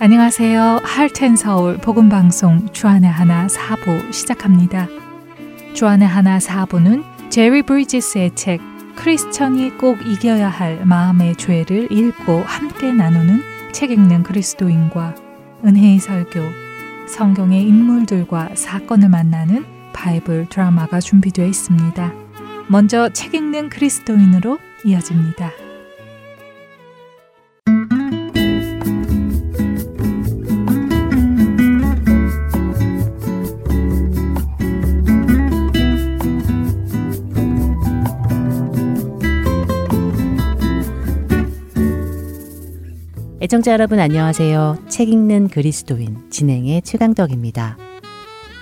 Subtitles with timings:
[0.00, 0.82] 안녕하세요.
[0.84, 4.86] 할텐 서울 복음 방송 주안의 하나 사부 시작합니다.
[5.74, 8.60] 주안의 하나 사부는 제리 브리지스의 책
[8.94, 13.42] 크리스천이 꼭 이겨야 할 마음의 죄를 읽고 함께 나누는
[13.72, 15.16] 책 읽는 그리스도인과
[15.64, 16.42] 은혜의 설교,
[17.08, 22.12] 성경의 인물들과 사건을 만나는 바이블 드라마가 준비되어 있습니다.
[22.68, 25.50] 먼저 책 읽는 그리스도인으로 이어집니다.
[43.48, 44.76] 애청자 여러분 안녕하세요.
[44.90, 47.78] 책 읽는 그리스도인 진행의 최강덕입니다.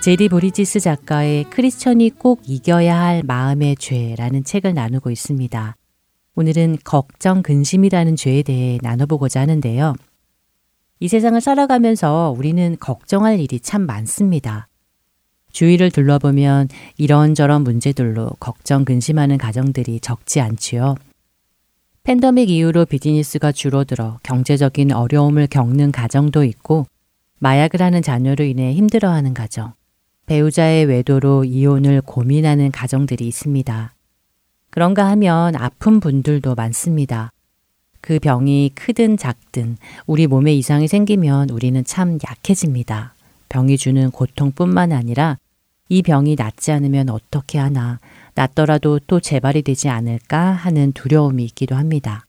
[0.01, 5.75] 제리 보리지스 작가의 크리스천이 꼭 이겨야 할 마음의 죄라는 책을 나누고 있습니다.
[6.35, 9.93] 오늘은 걱정 근심이라는 죄에 대해 나눠보고자 하는데요.
[11.01, 14.69] 이 세상을 살아가면서 우리는 걱정할 일이 참 많습니다.
[15.51, 20.95] 주위를 둘러보면 이런저런 문제들로 걱정 근심하는 가정들이 적지 않지요.
[22.07, 26.85] 팬더믹 이후로 비즈니스가 줄어들어 경제적인 어려움을 겪는 가정도 있고
[27.39, 29.73] 마약을 하는 자녀로 인해 힘들어하는 가정,
[30.25, 33.93] 배우자의 외도로 이혼을 고민하는 가정들이 있습니다.
[34.69, 37.33] 그런가 하면 아픈 분들도 많습니다.
[37.99, 43.15] 그 병이 크든 작든 우리 몸에 이상이 생기면 우리는 참 약해집니다.
[43.49, 45.39] 병이 주는 고통뿐만 아니라
[45.89, 47.99] 이 병이 낫지 않으면 어떻게 하나
[48.37, 52.27] 낫더라도 또 재발이 되지 않을까 하는 두려움이 있기도 합니다.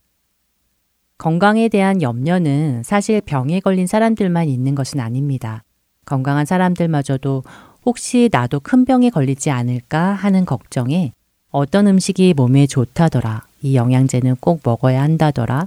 [1.19, 5.65] 건강에 대한 염려는 사실 병에 걸린 사람들만 있는 것은 아닙니다.
[6.07, 7.43] 건강한 사람들마저도
[7.85, 11.13] 혹시 나도 큰 병에 걸리지 않을까 하는 걱정에
[11.51, 15.67] 어떤 음식이 몸에 좋다더라, 이 영양제는 꼭 먹어야 한다더라,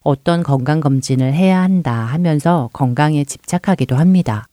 [0.00, 4.48] 어떤 건강검진을 해야 한다 하면서 건강에 집착하기도 합니다.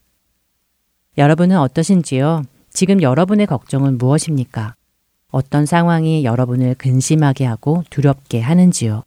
[1.17, 2.43] 여러분은 어떠신지요?
[2.71, 4.75] 지금 여러분의 걱정은 무엇입니까?
[5.35, 9.03] 어떤 상황이 여러분을 근심하게 하고 두렵게 하는지요.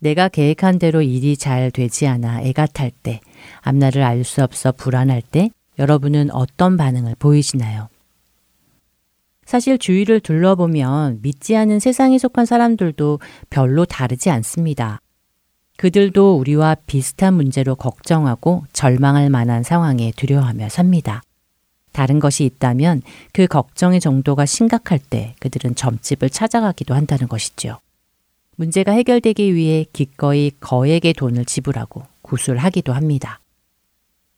[0.00, 3.20] 내가 계획한 대로 일이 잘 되지 않아 애가 탈 때,
[3.60, 7.88] 앞날을 알 수 없어 불안할 때 여러분은 어떤 반응을 보이시나요?
[9.44, 13.20] 사실 주위를 둘러보면 믿지 않은 세상에 속한 사람들도
[13.50, 15.00] 별로 다르지 않습니다.
[15.76, 21.22] 그들도 우리와 비슷한 문제로 걱정하고 절망할 만한 상황에 두려워하며 삽니다.
[21.94, 27.78] 다른 것이 있다면 그 걱정의 정도가 심각할 때 그들은 점집을 찾아가기도 한다는 것이죠.
[28.56, 33.38] 문제가 해결되기 위해 기꺼이 거액의 돈을 지불하고 구술하기도 합니다.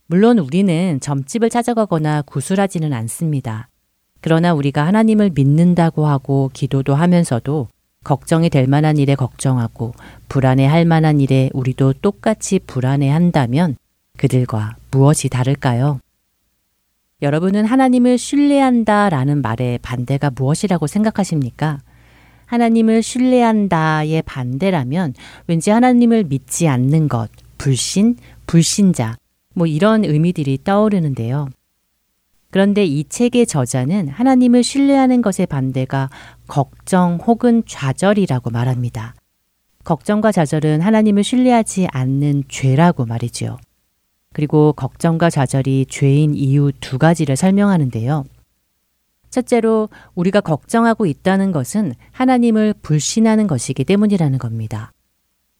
[0.06, 3.68] 물론 우리는 점집을 찾아가거나 구술하지는 않습니다.
[4.20, 7.68] 그러나 우리가 하나님을 믿는다고 하고 기도도 하면서도
[8.04, 9.94] 걱정이 될 만한 일에 걱정하고
[10.28, 13.76] 불안해 할 만한 일에 우리도 똑같이 불안해 한다면
[14.18, 16.00] 그들과 무엇이 다를까요?
[17.22, 21.78] 여러분은 하나님을 신뢰한다 라는 말의 반대가 무엇이라고 생각하십니까?
[22.44, 25.14] 하나님을 신뢰한다의 반대라면
[25.46, 28.16] 왠지 하나님을 믿지 않는 것, 불신,
[28.46, 29.16] 불신자,
[29.54, 31.48] 뭐 이런 의미들이 떠오르는데요.
[32.50, 36.10] 그런데 이 책의 저자는 하나님을 신뢰하는 것의 반대가
[36.46, 39.14] 걱정 혹은 좌절이라고 말합니다.
[39.84, 43.56] 걱정과 좌절은 하나님을 신뢰하지 않는 죄라고 말이지요.
[44.36, 48.26] 그리고 걱정과 좌절이 죄인 이유 두 가지를 설명하는데요.
[49.30, 54.92] 첫째로 우리가 걱정하고 있다는 것은 하나님을 불신하는 것이기 때문이라는 겁니다.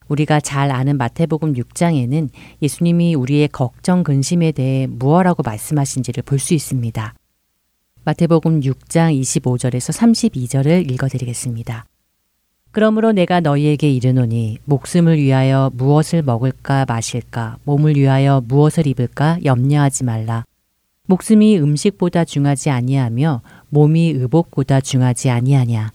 [0.09, 2.29] 우리가 잘 아는 마태복음 6장에는
[2.61, 7.15] 예수님이 우리의 걱정 근심에 대해 무엇라고 말씀하신지를 볼 수 있습니다.
[8.05, 11.87] 마태복음 6장 25절에서 32절을 읽어드리겠습니다.
[12.71, 20.45] 그러므로 내가 너희에게 이르노니 목숨을 위하여 무엇을 먹을까 마실까 몸을 위하여 무엇을 입을까 염려하지 말라.
[21.07, 25.91] 목숨이 음식보다 중하지 아니하며 몸이 의복보다 중하지 아니하냐.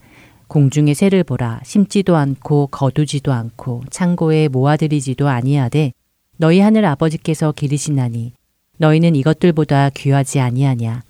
[0.48, 5.92] 공중의 새를 보라 심지도 않고 거두지도 않고 창고에 모아들이지도 아니하되
[6.36, 8.32] 너희 하늘 아버지께서 기르시나니
[8.78, 11.02] 너희는 이것들보다 귀하지 아니하냐.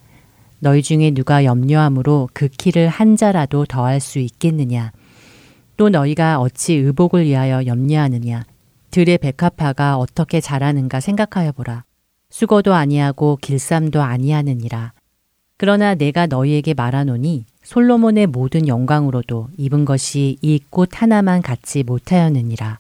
[0.59, 4.93] 너희 중에 누가 염려함으로 그 키를 한 자라도 더할 수 있겠느냐.
[5.83, 8.45] 또 너희가 어찌 의복을 위하여 염려하느냐?
[8.93, 11.83] 들의 백합화가 어떻게 자라는가 생각하여 보라.
[12.31, 14.93] 수고도 아니하고 길쌈도 아니하느니라.
[15.57, 22.79] 그러나 내가 너희에게 말하노니 솔로몬의 모든 영광으로도 입은 것이 이 꽃 하나만 갖지 못하였느니라.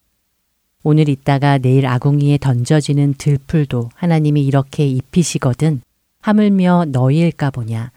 [0.84, 5.80] 오늘 있다가 내일 아궁이에 던져지는 들풀도 하나님이 이렇게 입히시거든
[6.20, 7.90] 하물며 너희일까 보냐?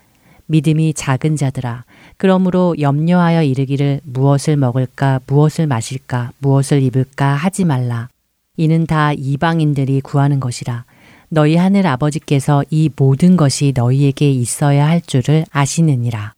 [0.48, 1.86] 믿음이 작은 자들아
[2.18, 8.10] 그러므로 염려하여 이르기를 무엇을 먹을까, 무엇을 마실까, 무엇을 입을까 하지 말라.
[8.58, 10.86] 이는 다 이방인들이 구하는 것이라.
[11.30, 16.34] 너희 하늘 아버지께서 이 모든 것이 너희에게 있어야 할 줄을 아시느니라.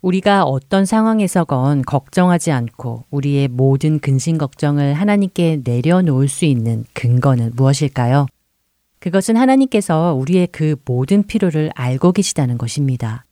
[0.00, 8.26] 우리가 어떤 상황에서건 걱정하지 않고 우리의 모든 근심 걱정을 하나님께 내려놓을 수 있는 근거는 무엇일까요?
[8.98, 13.24] 그것은 하나님께서 우리의 그 모든 필요를 알고 계시다는 것입니다.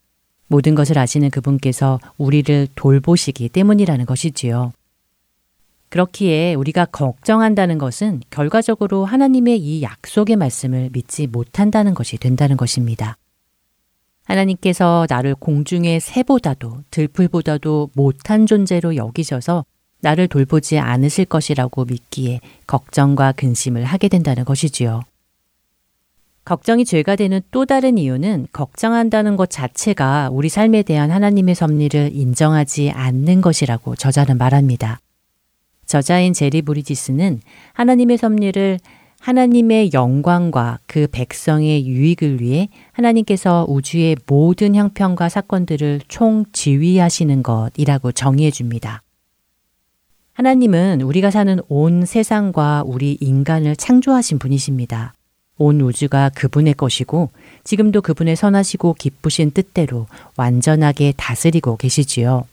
[0.50, 4.72] 모든 것을 아시는 그분께서 우리를 돌보시기 때문이라는 것이지요.
[5.90, 13.16] 그렇기에 우리가 걱정한다는 것은 결과적으로 하나님의 이 약속의 말씀을 믿지 못한다는 것이 된다는 것입니다.
[14.24, 19.64] 하나님께서 나를 공중의 새보다도 들풀보다도 못한 존재로 여기셔서
[20.00, 25.02] 나를 돌보지 않으실 것이라고 믿기에 걱정과 근심을 하게 된다는 것이지요.
[26.44, 32.90] 걱정이 죄가 되는 또 다른 이유는 걱정한다는 것 자체가 우리 삶에 대한 하나님의 섭리를 인정하지
[32.90, 35.00] 않는 것이라고 저자는 말합니다.
[35.86, 37.40] 저자인 제리 브리지스는
[37.74, 38.78] 하나님의 섭리를
[39.20, 48.50] 하나님의 영광과 그 백성의 유익을 위해 하나님께서 우주의 모든 형편과 사건들을 총 지휘하시는 것이라고 정의해
[48.50, 49.02] 줍니다.
[50.32, 55.12] 하나님은 우리가 사는 온 세상과 우리 인간을 창조하신 분이십니다.
[55.60, 57.28] 온 우주가 그분의 것이고
[57.64, 62.46] 지금도 그분의 선하시고 기쁘신 뜻대로 완전하게 다스리고 계시지요.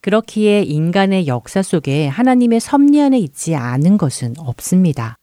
[0.00, 5.16] 그렇기에 인간의 역사 속에 하나님의 섭리 안에 있지 않은 것은 없습니다.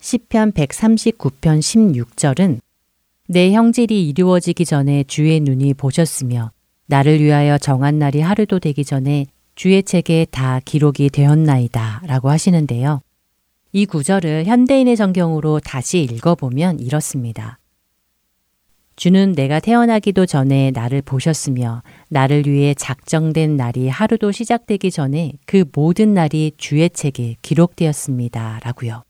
[0.00, 2.60] 시편 139편 16절은
[3.28, 6.50] 내 형질이 이루어지기 전에 주의 눈이 보셨으며
[6.86, 13.02] 나를 위하여 정한 날이 하루도 되기 전에 주의 책에 다 기록이 되었나이다 라고 하시는데요.
[13.72, 17.58] 이 구절을 현대인의 성경으로 다시 읽어보면 이렇습니다.
[18.96, 26.12] 주는 내가 태어나기도 전에 나를 보셨으며 나를 위해 작정된 날이 하루도 시작되기 전에 그 모든
[26.12, 28.60] 날이 주의 책에 기록되었습니다.
[28.62, 29.04] 라고요.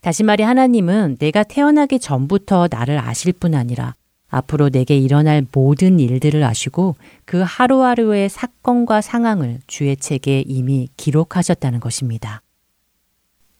[0.00, 3.94] 다시 말해 하나님은 내가 태어나기 전부터 나를 아실 뿐 아니라
[4.28, 12.42] 앞으로 내게 일어날 모든 일들을 아시고 그 하루하루의 사건과 상황을 주의 책에 이미 기록하셨다는 것입니다.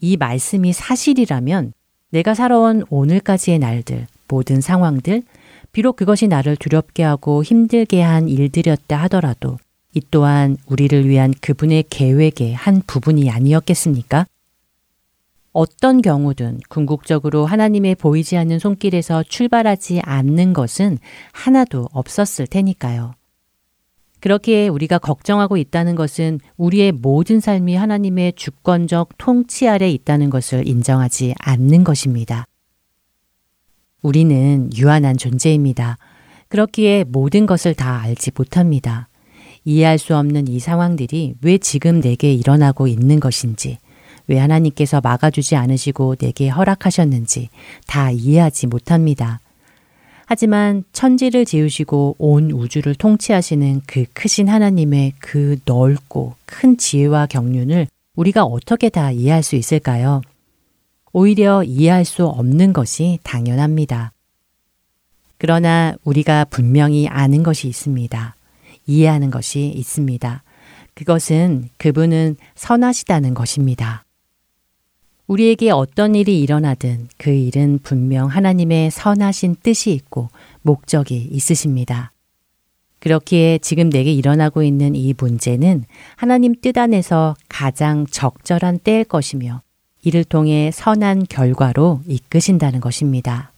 [0.06, 1.72] 이 말씀이 사실이라면
[2.10, 5.24] 내가 살아온 오늘까지의 날들, 모든 상황들,
[5.72, 9.58] 비록 그것이 나를 두렵게 하고 힘들게 한 일들이었다 하더라도
[9.94, 14.26] 이 또한 우리를 위한 그분의 계획의 한 부분이 아니었겠습니까?
[15.50, 21.00] 어떤 경우든 궁극적으로 하나님의 보이지 않는 손길에서 출발하지 않는 것은
[21.32, 23.15] 하나도 없었을 테니까요.
[24.20, 31.34] 그렇기에 우리가 걱정하고 있다는 것은 우리의 모든 삶이 하나님의 주권적 통치 아래 있다는 것을 인정하지
[31.38, 32.46] 않는 것입니다.
[34.02, 35.98] 우리는 유한한 존재입니다.
[36.48, 39.08] 그렇기에 모든 것을 다 알지 못합니다.
[39.64, 43.78] 이해할 수 없는 이 상황들이 왜 지금 내게 일어나고 있는 것인지,
[44.28, 47.48] 왜 하나님께서 막아주지 않으시고 내게 허락하셨는지
[47.86, 49.40] 다 이해하지 못합니다.
[50.26, 57.86] 하지만 천지를 지으시고 온 우주를 통치하시는 그 크신 하나님의 그 넓고 큰 지혜와 경륜을
[58.16, 60.20] 우리가 어떻게 다 이해할 수 있을까요?
[61.12, 64.12] 오히려 이해할 수 없는 것이 당연합니다.
[65.38, 68.34] 그러나 우리가 분명히 아는 것이 있습니다.
[68.86, 70.42] 이해하는 것이 있습니다.
[70.94, 74.05] 그것은 그분은 선하시다는 것입니다.
[75.26, 80.28] 우리에게 어떤 일이 일어나든 그 일은 분명 하나님의 선하신 뜻이 있고
[80.62, 82.12] 목적이 있으십니다.
[83.00, 85.84] 그렇기에 지금 내게 일어나고 있는 이 문제는
[86.16, 89.62] 하나님 뜻 안에서 가장 적절한 때일 것이며
[90.02, 93.52] 이를 통해 선한 결과로 이끄신다는 것입니다.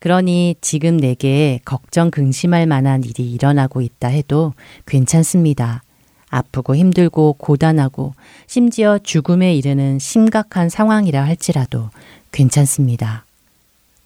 [0.00, 4.52] 그러니 지금 내게 걱정 근심할 만한 일이 일어나고 있다 해도
[4.86, 5.82] 괜찮습니다.
[6.30, 8.14] 아프고 힘들고 고단하고
[8.46, 11.90] 심지어 죽음에 이르는 심각한 상황이라 할지라도
[12.32, 13.24] 괜찮습니다.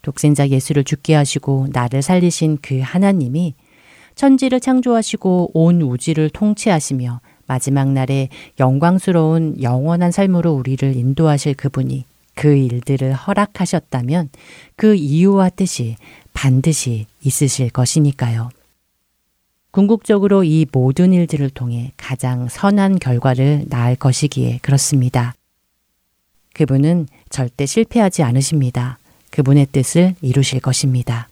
[0.03, 3.55] 독생자 예수를 죽게 하시고 나를 살리신 그 하나님이
[4.15, 13.13] 천지를 창조하시고 온 우주를 통치하시며 마지막 날에 영광스러운 영원한 삶으로 우리를 인도하실 그분이 그 일들을
[13.13, 14.31] 허락하셨다면
[14.77, 15.97] 그 이유와 뜻이
[16.33, 18.49] 반드시 있으실 것이니까요.
[19.73, 25.35] 궁극적으로 이 모든 일들을 통해 가장 선한 결과를 낳을 것이기에 그렇습니다.
[26.53, 28.99] 그분은 절대 실패하지 않으십니다.
[29.31, 31.29] 그분의 뜻을 이루실 것입니다.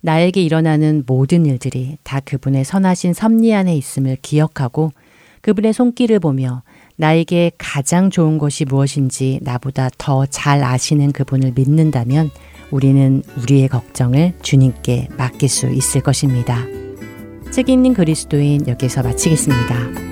[0.00, 4.92] 나에게 일어나는 모든 일들이 다 그분의 선하신 섭리 안에 있음을 기억하고
[5.40, 6.62] 그분의 손길을 보며
[6.94, 12.30] 나에게 가장 좋은 것이 무엇인지 나보다 더 잘 아시는 그분을 믿는다면
[12.70, 16.77] 우리는 우리의 걱정을 주님께 맡길 수 있을 것입니다.
[17.50, 20.08] 책 읽는 그리스도인 여기서 마치겠습니다.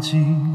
[0.00, 0.47] 지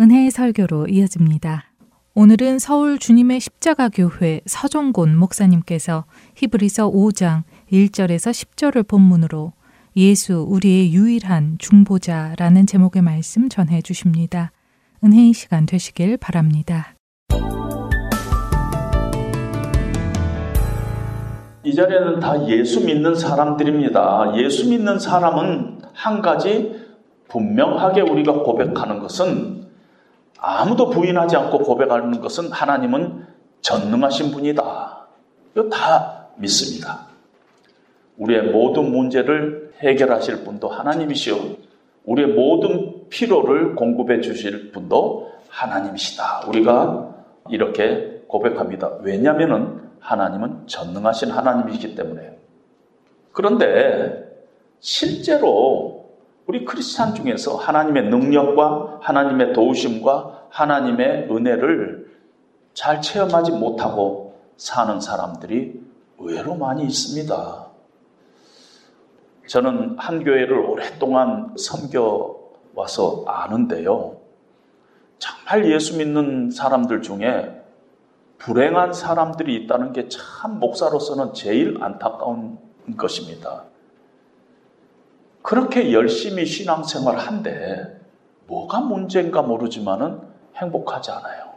[0.00, 1.72] 은혜의 설교로 이어집니다.
[2.14, 6.04] 오늘은 서울 주님의 십자가 교회 서종곤 목사님께서
[6.36, 9.54] 히브리서 5장 1절에서 10절을 본문으로
[9.96, 14.52] 예수 우리의 유일한 중보자라는 제목의 말씀 전해 주십니다.
[15.02, 16.94] 은혜의 시간 되시길 바랍니다.
[21.64, 24.34] 이 자리에는 다 예수 믿는 사람들입니다.
[24.36, 26.86] 예수 믿는 사람은 한 가지
[27.26, 29.57] 분명하게 우리가 고백하는 것은
[30.38, 33.26] 아무도 부인하지 않고 고백하는 것은 하나님은
[33.60, 35.06] 전능하신 분이다.
[35.54, 37.06] 이거 다 믿습니다.
[38.16, 41.36] 우리의 모든 문제를 해결하실 분도 하나님이시오.
[42.04, 46.44] 우리의 모든 필요를 공급해 주실 분도 하나님이시다.
[46.48, 47.14] 우리가
[47.50, 48.98] 이렇게 고백합니다.
[49.02, 52.38] 왜냐하면 하나님은 전능하신 하나님이기 때문에.
[53.32, 54.24] 그런데
[54.80, 56.07] 실제로
[56.48, 62.10] 우리 크리스찬 중에서 하나님의 능력과 하나님의 도우심과 하나님의 은혜를
[62.72, 65.78] 잘 체험하지 못하고 사는 사람들이
[66.18, 67.66] 의외로 많이 있습니다.
[69.46, 72.36] 저는 한 교회를 오랫동안 섬겨
[72.74, 74.16] 와서 아는데요.
[75.18, 77.62] 정말 예수 믿는 사람들 중에
[78.38, 82.56] 불행한 사람들이 있다는 게 참 목사로서는 제일 안타까운
[82.96, 83.64] 것입니다.
[85.48, 87.98] 그렇게 열심히 신앙생활 한데
[88.48, 90.20] 뭐가 문제인가 모르지만은
[90.54, 91.54] 행복하지 않아요.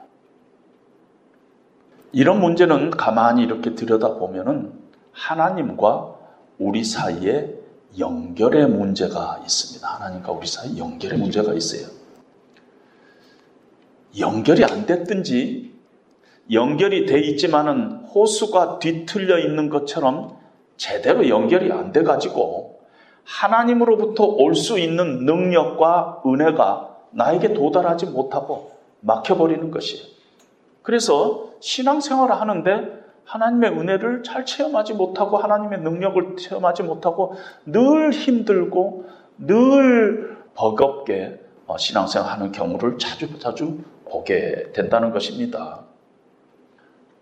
[2.13, 4.71] 이런 문제는 가만히 이렇게 들여다보면은
[5.11, 6.15] 하나님과
[6.57, 7.53] 우리 사이에
[7.99, 9.85] 연결의 문제가 있습니다.
[9.85, 11.89] 하나님과 우리 사이 연결의 문제가 있어요.
[14.17, 15.75] 연결이 안 됐든지
[16.53, 20.37] 연결이 돼 있지만은 호수가 뒤틀려 있는 것처럼
[20.77, 22.70] 제대로 연결이 안 돼 가지고
[23.23, 30.05] 하나님으로부터 올 수 있는 능력과 은혜가 나에게 도달하지 못하고 막혀버리는 것이에요.
[30.81, 37.35] 그래서 신앙생활을 하는데 하나님의 은혜를 잘 체험하지 못하고 하나님의 능력을 체험하지 못하고
[37.65, 39.05] 늘 힘들고
[39.37, 45.85] 늘 버겁게 어, 신앙생활 하는 경우를 자주 자주 보게 된다는 것입니다.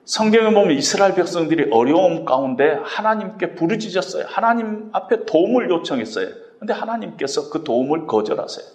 [0.10, 4.25] 성경에 보면 이스라엘 백성들이 어려움 가운데 하나님께 부르짖었어요.
[4.28, 6.30] 하나님 앞에 도움을 요청했어요.
[6.58, 8.66] 근데 하나님께서 그 도움을 거절하세요.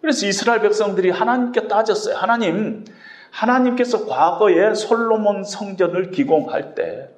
[0.00, 2.14] 그래서 이스라엘 백성들이 하나님께 따졌어요.
[2.14, 2.84] 하나님,
[3.32, 7.08] 하나님께서 과거에 솔로몬 성전을 기공할 때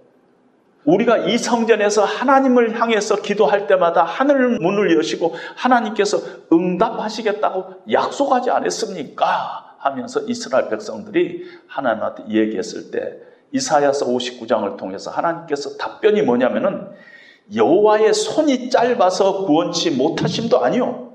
[0.87, 9.77] 우리가 이 성전에서 하나님을 향해서 기도할 때마다 하늘 문을 여시고 하나님께서 응답하시겠다고 약속하지 않았습니까?
[9.77, 16.89] 하면서 이스라엘 백성들이 하나님한테 얘기했을 때 이사야서 59장을 통해서 하나님께서 답변이 뭐냐면은
[17.55, 21.13] 여호와의 손이 짧아서 구원치 못하심도 아니요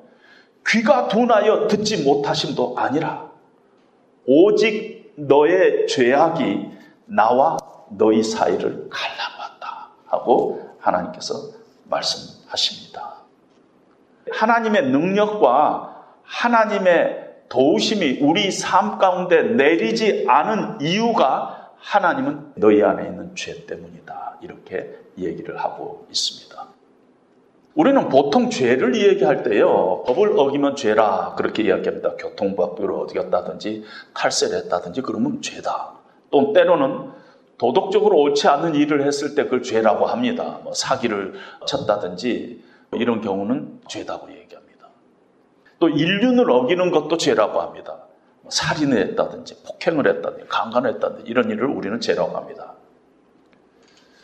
[0.67, 3.31] 귀가 둔하여 듣지 못하심도 아니라
[4.27, 6.71] 오직 너의 죄악이
[7.05, 7.57] 나와
[7.89, 11.35] 너희 사이를 갈라놨다 하고 하나님께서
[11.85, 13.15] 말씀하십니다.
[14.31, 23.65] 하나님의 능력과 하나님의 도우심이 우리 삶 가운데 내리지 않은 이유가 하나님은 너희 안에 있는 죄
[23.65, 24.39] 때문이다.
[24.41, 26.67] 이렇게 얘기를 하고 있습니다.
[27.75, 32.15] 우리는 보통 죄를 이야기할 때요, 법을 어기면 죄라 그렇게 이야기합니다.
[32.15, 33.83] 교통법규를 어겼다든지
[34.15, 35.93] 탈세를 했다든지 그러면 죄다.
[36.31, 37.11] 또 때로는
[37.59, 40.59] 도덕적으로 옳지 않은 일을 했을 때 그걸 죄라고 합니다.
[40.63, 41.35] 뭐 사기를
[41.67, 44.87] 쳤다든지 이런 경우는 죄다고 얘기합니다.
[45.79, 48.07] 또 인륜을 어기는 것도 죄라고 합니다.
[48.47, 52.73] 뭐 살인을 했다든지 폭행을 했다든지 강간을 했다든지 이런 일을 우리는 죄라고 합니다.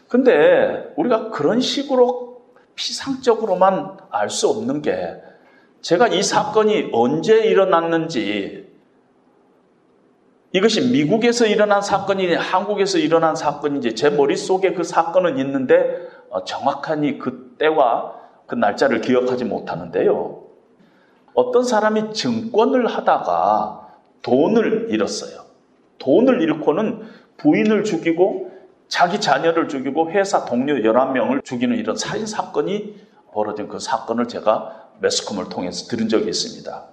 [0.08, 2.42] 근데 우리가 그런 식으로
[2.76, 5.22] 피상적으로만 알 수 없는 게
[5.82, 8.72] 제가 이 사건이 언제 일어났는지
[10.54, 17.56] 이것이 미국에서 일어난 사건이니 한국에서 일어난 사건인지 제 머릿속에 그 사건은 있는데 어, 정확하니 그
[17.58, 18.14] 때와
[18.46, 20.44] 그 날짜를 기억하지 못하는데요.
[21.34, 23.83] 어떤 사람이 증권을 하다가
[24.24, 25.44] 돈을 잃었어요.
[26.00, 27.02] 돈을 잃고는
[27.38, 28.52] 부인을 죽이고
[28.88, 32.96] 자기 자녀를 죽이고 회사 동료 11명을 죽이는 이런 살인 사건이
[33.32, 36.86] 벌어진 그 사건을 제가 매스컴을 통해서 들은 적이 있습니다.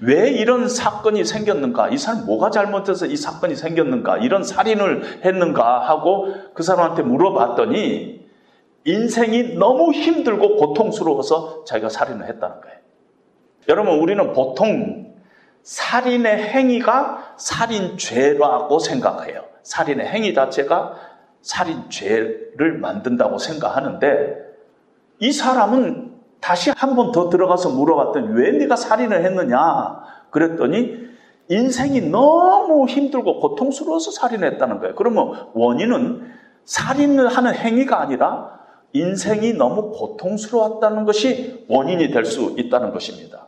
[0.00, 1.90] 왜 이런 사건이 생겼는가?
[1.90, 4.18] 이 사람 뭐가 잘못해서 이 사건이 생겼는가?
[4.18, 5.88] 이런 살인을 했는가?
[5.88, 8.24] 하고 그 사람한테 물어봤더니
[8.86, 12.78] 인생이 너무 힘들고 고통스러워서 자기가 살인을 했다는 거예요.
[13.68, 15.13] 여러분, 우리는 보통
[15.64, 19.44] 살인의 행위가 살인죄라고 생각해요.
[19.62, 20.94] 살인의 행위 자체가
[21.42, 24.36] 살인죄를 만든다고 생각하는데
[25.20, 30.02] 이 사람은 다시 한 번 더 들어가서 물어봤더니 왜 네가 살인을 했느냐?
[30.30, 31.04] 그랬더니
[31.48, 34.94] 인생이 너무 힘들고 고통스러워서 살인했다는 거예요.
[34.94, 36.30] 그러면 원인은
[36.64, 38.58] 살인을 하는 행위가 아니라
[38.92, 43.43] 인생이 너무 고통스러웠다는 것이 원인이 될 수 있다는 것입니다.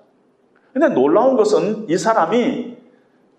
[0.76, 2.76] 근데 놀라운 것은 이 사람이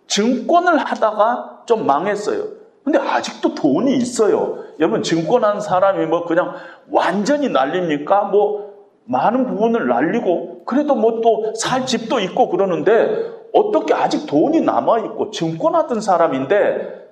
[0.07, 2.45] 증권을 하다가 좀 망했어요.
[2.83, 4.57] 근데 아직도 돈이 있어요.
[4.79, 6.55] 여러분, 증권한 사람이 뭐 그냥
[6.89, 8.23] 완전히 날립니까?
[8.23, 8.73] 뭐
[9.05, 16.01] 많은 부분을 날리고, 그래도 뭐 또 살 집도 있고 그러는데, 어떻게 아직 돈이 남아있고, 증권하던
[16.01, 17.07] 사람인데,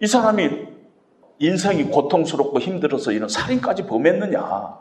[0.00, 0.48] 이 사람이
[1.40, 4.78] 인생이 고통스럽고 힘들어서 이런 살인까지 범했느냐?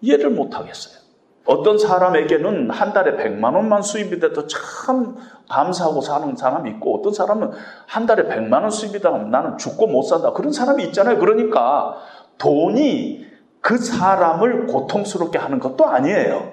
[0.00, 1.09] 이해를 못 하겠어요.
[1.46, 5.16] 어떤 사람에게는 한 달에 100만 원만 수입이 돼도 참
[5.48, 7.50] 감사하고 사는 사람이 있고 어떤 사람은
[7.86, 10.32] 한 달에 100만 원 수입이 되면 나는 죽고 못 산다.
[10.32, 11.18] 그런 사람이 있잖아요.
[11.18, 11.96] 그러니까
[12.38, 13.26] 돈이
[13.60, 16.52] 그 사람을 고통스럽게 하는 것도 아니에요.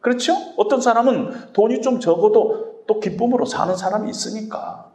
[0.00, 0.34] 그렇죠?
[0.56, 4.90] 어떤 사람은 돈이 좀 적어도 또 기쁨으로 사는 사람이 있으니까.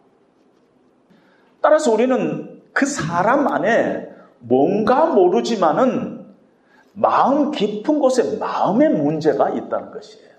[1.62, 6.19] 따라서 우리는 그 사람 안에 뭔가 모르지만은
[7.00, 10.30] 마음 깊은 곳에 마음의 문제가 있다는 것이에요.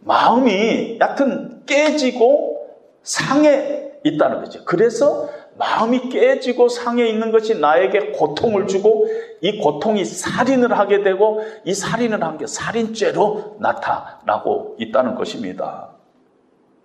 [0.00, 2.66] 마음이 여튼 깨지고
[3.02, 4.64] 상해 있다는 거죠.
[4.64, 9.06] 그래서 마음이 깨지고 상해 있는 것이 나에게 고통을 주고
[9.40, 15.90] 이 고통이 살인을 하게 되고 이 살인을 한 게 살인죄로 나타나고 있다는 것입니다.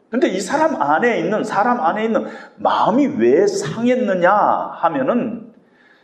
[0.09, 5.50] 근데 이 사람 안에 있는 사람 안에 있는 마음이 왜 상했느냐 하면은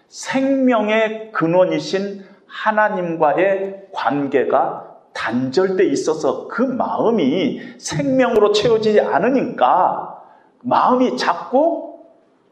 [0.08, 10.24] 생명의 근원이신 하나님과의 관계가 단절돼 있어서 그 마음이 생명으로 채워지지 않으니까
[10.62, 12.00] 마음이 자꾸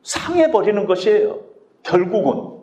[0.03, 1.39] 상해버리는 것이에요.
[1.83, 2.55] 결국은.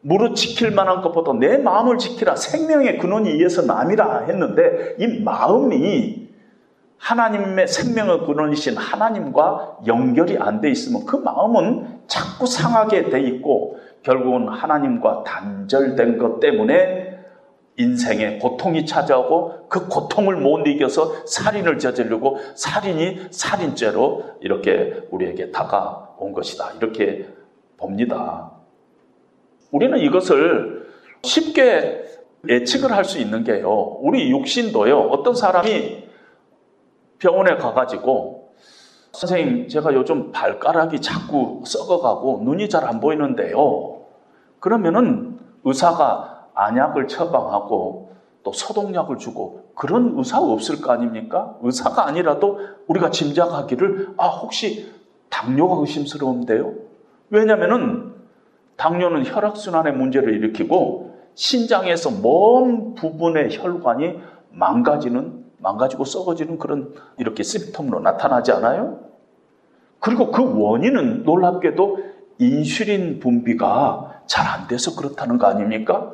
[0.00, 2.36] 무릇 지킬 만한 것보다 내 마음을 지키라.
[2.36, 6.28] 생명의 근원이 이에서 남이라 했는데 이 마음이
[6.98, 14.48] 하나님의 생명의 근원이신 하나님과 연결이 안 돼 있으면 그 마음은 자꾸 상하게 돼 있고 결국은
[14.48, 17.18] 하나님과 단절된 것 때문에
[17.76, 26.72] 인생에 고통이 찾아오고 그 고통을 못 이겨서 살인을 저지르고 살인이 살인죄로 이렇게 우리에게 다가온 것이다.
[26.76, 27.26] 이렇게
[27.76, 28.52] 봅니다.
[29.72, 30.86] 우리는 이것을
[31.22, 32.04] 쉽게
[32.48, 33.98] 예측을 할 수 있는 게요.
[34.02, 35.00] 우리 육신도요.
[35.00, 36.04] 어떤 사람이
[37.18, 38.43] 병원에 가가지고
[39.14, 44.00] 선생님 제가 요즘 발가락이 자꾸 썩어가고 눈이 잘 안 보이는데요.
[44.60, 51.56] 그러면은 의사가 안약을 처방하고 또 소독약을 주고 그런 의사 없을 거 아닙니까?
[51.62, 54.92] 의사가 아니라도 우리가 짐작하기를 아 혹시
[55.30, 56.74] 당뇨가 의심스러운데요?
[57.30, 58.12] 왜냐면은
[58.76, 64.18] 당뇨는 혈액순환의 문제를 일으키고 신장에서 먼 부분의 혈관이
[64.50, 69.00] 망가지는 망가지고 썩어지는 그런 이렇게 심텀으로 나타나지 않아요?
[69.98, 71.98] 그리고 그 원인은 놀랍게도
[72.38, 76.12] 인슐린 분비가 잘 안 돼서 그렇다는 거 아닙니까?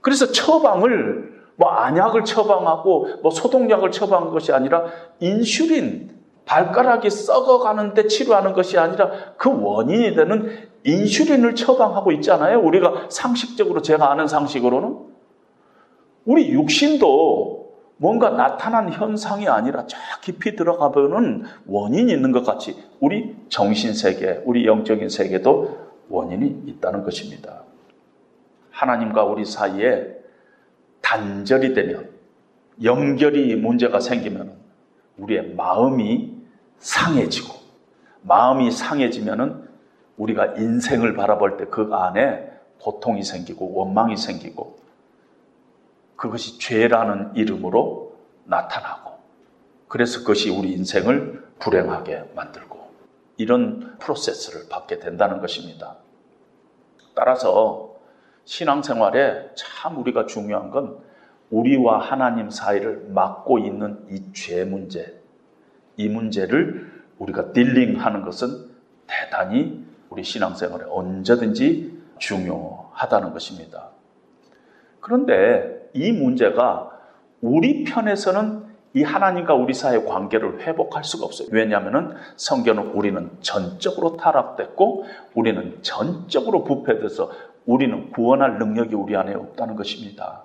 [0.00, 4.84] 그래서 처방을 뭐 안약을 처방하고 뭐 소독약을 처방한 것이 아니라
[5.20, 12.60] 인슐린 발가락이 썩어가는데 치료하는 것이 아니라 그 원인이 되는 인슐린을 처방하고 있잖아요.
[12.60, 14.96] 우리가 상식적으로 제가 아는 상식으로는
[16.24, 17.55] 우리 육신도
[17.98, 24.42] 뭔가 나타난 현상이 아니라 저 깊이 들어가 보는 원인이 있는 것 같이 우리 정신 세계,
[24.44, 27.62] 우리 영적인 세계도 원인이 있다는 것입니다.
[28.70, 30.14] 하나님과 우리 사이에
[31.00, 32.10] 단절이 되면
[32.82, 34.52] 연결이 문제가 생기면
[35.16, 36.36] 우리의 마음이
[36.78, 37.54] 상해지고
[38.22, 39.64] 마음이 상해지면은
[40.18, 44.76] 우리가 인생을 바라볼 때 그 안에 고통이 생기고 원망이 생기고
[46.16, 49.12] 그것이 죄라는 이름으로 나타나고
[49.88, 52.90] 그래서 그것이 우리 인생을 불행하게 만들고
[53.36, 55.96] 이런 프로세스를 받게 된다는 것입니다.
[57.14, 57.94] 따라서
[58.44, 60.98] 신앙생활에 참 우리가 중요한 건
[61.50, 65.20] 우리와 하나님 사이를 막고 있는 이 죄 문제,
[65.96, 68.70] 이 문제를 우리가 딜링하는 것은
[69.06, 73.90] 대단히 우리 신앙생활에 언제든지 중요하다는 것입니다.
[75.00, 76.90] 그런데 이 문제가
[77.40, 81.48] 우리 편에서는 이 하나님과 우리 사이의 관계를 회복할 수가 없어요.
[81.52, 85.04] 왜냐하면 성경은 우리는 전적으로 타락됐고
[85.34, 87.30] 우리는 전적으로 부패돼서
[87.66, 90.44] 우리는 구원할 능력이 우리 안에 없다는 것입니다.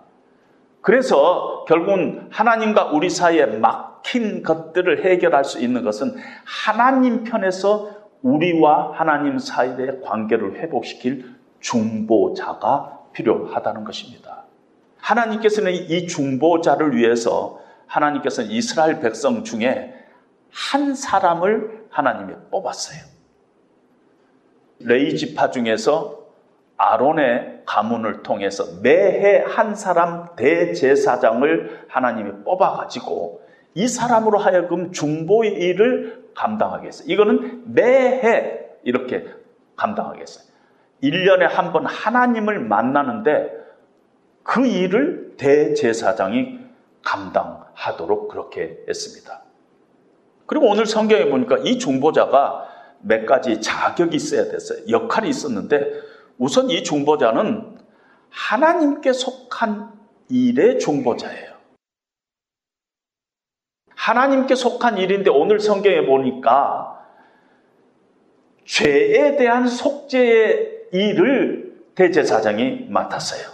[0.82, 9.38] 그래서 결국은 하나님과 우리 사이에 막힌 것들을 해결할 수 있는 것은 하나님 편에서 우리와 하나님
[9.38, 14.41] 사이의 관계를 회복시킬 중보자가 필요하다는 것입니다.
[15.02, 19.94] 하나님께서는 이 중보자를 위해서 하나님께서는 이스라엘 백성 중에
[20.52, 23.00] 한 사람을 하나님이 뽑았어요.
[24.80, 26.20] 레이 지파 중에서
[26.78, 33.42] 아론의 가문을 통해서 매해 한 사람 대제사장을 하나님이 뽑아가지고
[33.76, 37.06] 이 사람으로 하여금 중보의 일을 감당하게 했어요.
[37.08, 39.28] 이거는 매해 이렇게
[39.76, 40.46] 감당하게 했어요.
[41.04, 43.61] 1년에 한 번 하나님을 만나는데
[44.44, 46.60] 그 일을 대제사장이
[47.04, 49.44] 감당하도록 그렇게 했습니다.
[50.46, 52.68] 그리고 오늘 성경에 보니까 이 중보자가
[53.02, 54.88] 몇 가지 자격이 있어야 됐어요.
[54.90, 55.92] 역할이 있었는데
[56.38, 57.78] 우선 이 중보자는
[58.30, 59.92] 하나님께 속한
[60.30, 61.52] 일의 중보자예요.
[63.96, 67.06] 하나님께 속한 일인데 오늘 성경에 보니까
[68.66, 73.51] 죄에 대한 속죄의 일을 대제사장이 맡았어요.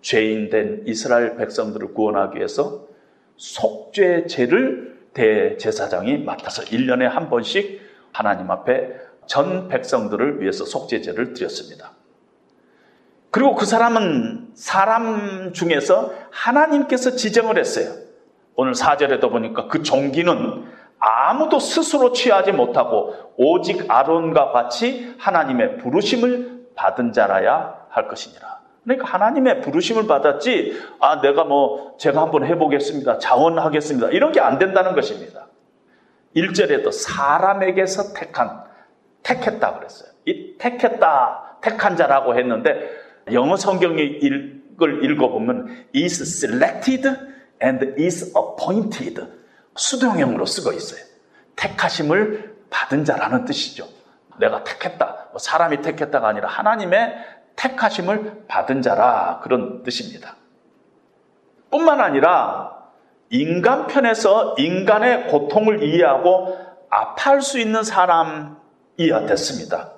[0.00, 2.86] 죄인 된 이스라엘 백성들을 구원하기 위해서
[3.36, 7.80] 속죄제를 대제사장이 맡아서 1년에 한 번씩
[8.12, 8.94] 하나님 앞에
[9.26, 11.92] 전 백성들을 위해서 속죄제를 드렸습니다.
[13.30, 17.92] 그리고 그 사람은 사람 중에서 하나님께서 지정을 했어요.
[18.56, 20.64] 오늘 4절에도 보니까 그 종기는
[20.98, 28.57] 아무도 스스로 취하지 못하고 오직 아론과 같이 하나님의 부르심을 받은 자라야 할 것이니라.
[28.88, 33.18] 그러니까 하나님의 부르심을 받았지, 아, 내가 뭐, 제가 한번 해보겠습니다.
[33.18, 34.08] 자원하겠습니다.
[34.08, 35.46] 이런 게 안 된다는 것입니다.
[36.34, 38.64] 1절에도 사람에게서 택한,
[39.22, 40.08] 택했다 그랬어요.
[40.24, 42.90] 이 택했다, 택한 자라고 했는데,
[43.30, 47.10] 영어 성경의 읽을 읽어보면, is selected
[47.62, 49.22] and is appointed.
[49.76, 51.00] 수동형으로 쓰고 있어요.
[51.56, 53.86] 택하심을 받은 자라는 뜻이죠.
[54.38, 55.26] 내가 택했다.
[55.32, 60.36] 뭐 사람이 택했다가 아니라 하나님의 택하심을 받은 자라 그런 뜻입니다.
[61.70, 62.78] 뿐만 아니라
[63.30, 66.56] 인간 편에서 인간의 고통을 이해하고
[66.88, 69.92] 아파할 수 있는 사람이야 됐습니다.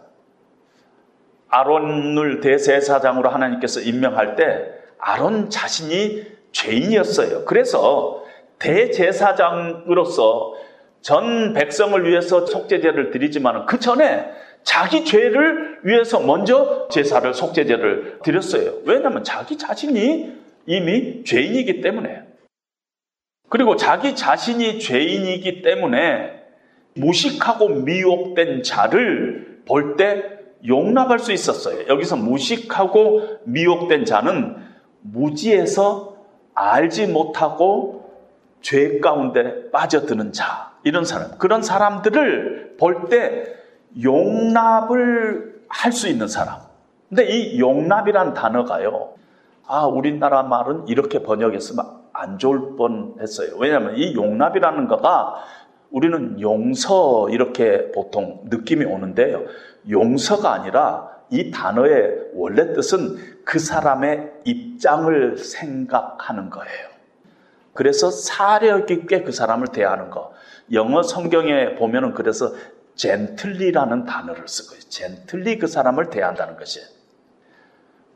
[1.48, 7.44] 아론을 대세사장으로 하나님께서 임명할 때 아론 자신이 죄인이었어요.
[7.44, 8.24] 그래서
[8.58, 10.54] 대제사장으로서
[11.00, 14.30] 전 백성을 위해서 속죄제를 드리지만 그 전에
[14.62, 18.74] 자기 죄를 위해서 먼저 제사를 속죄제를 드렸어요.
[18.84, 20.32] 왜냐하면 자기 자신이
[20.66, 22.22] 이미 죄인이기 때문에.
[23.48, 26.40] 그리고 자기 자신이 죄인이기 때문에
[26.94, 31.86] 무식하고 미혹된 자를 볼 때 용납할 수 있었어요.
[31.88, 34.56] 여기서 무식하고 미혹된 자는
[35.00, 36.16] 무지에서
[36.54, 38.10] 알지 못하고
[38.60, 43.59] 죄 가운데 빠져드는 자, 이런 사람, 그런 사람들을 볼때
[44.02, 46.60] 용납을 할 수 있는 사람.
[47.08, 49.14] 근데 이 용납이란 단어가요,
[49.66, 53.50] 아, 우리나라 말은 이렇게 번역했으면 안 좋을 뻔 했어요.
[53.58, 55.36] 왜냐하면 이 용납이라는 거가
[55.90, 59.44] 우리는 용서 이렇게 보통 느낌이 오는데요.
[59.88, 66.90] 용서가 아니라 이 단어의 원래 뜻은 그 사람의 입장을 생각하는 거예요.
[67.74, 70.32] 그래서 사려 깊게 그 사람을 대하는 거.
[70.72, 72.52] 영어 성경에 보면은 그래서
[72.96, 74.80] 젠틀리라는 단어를 쓰고요.
[74.80, 76.86] 젠틀리 그 사람을 대한다는 것이에요.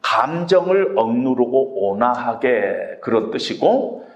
[0.03, 4.07] 감정을 억누르고 온화하게 그런 뜻이고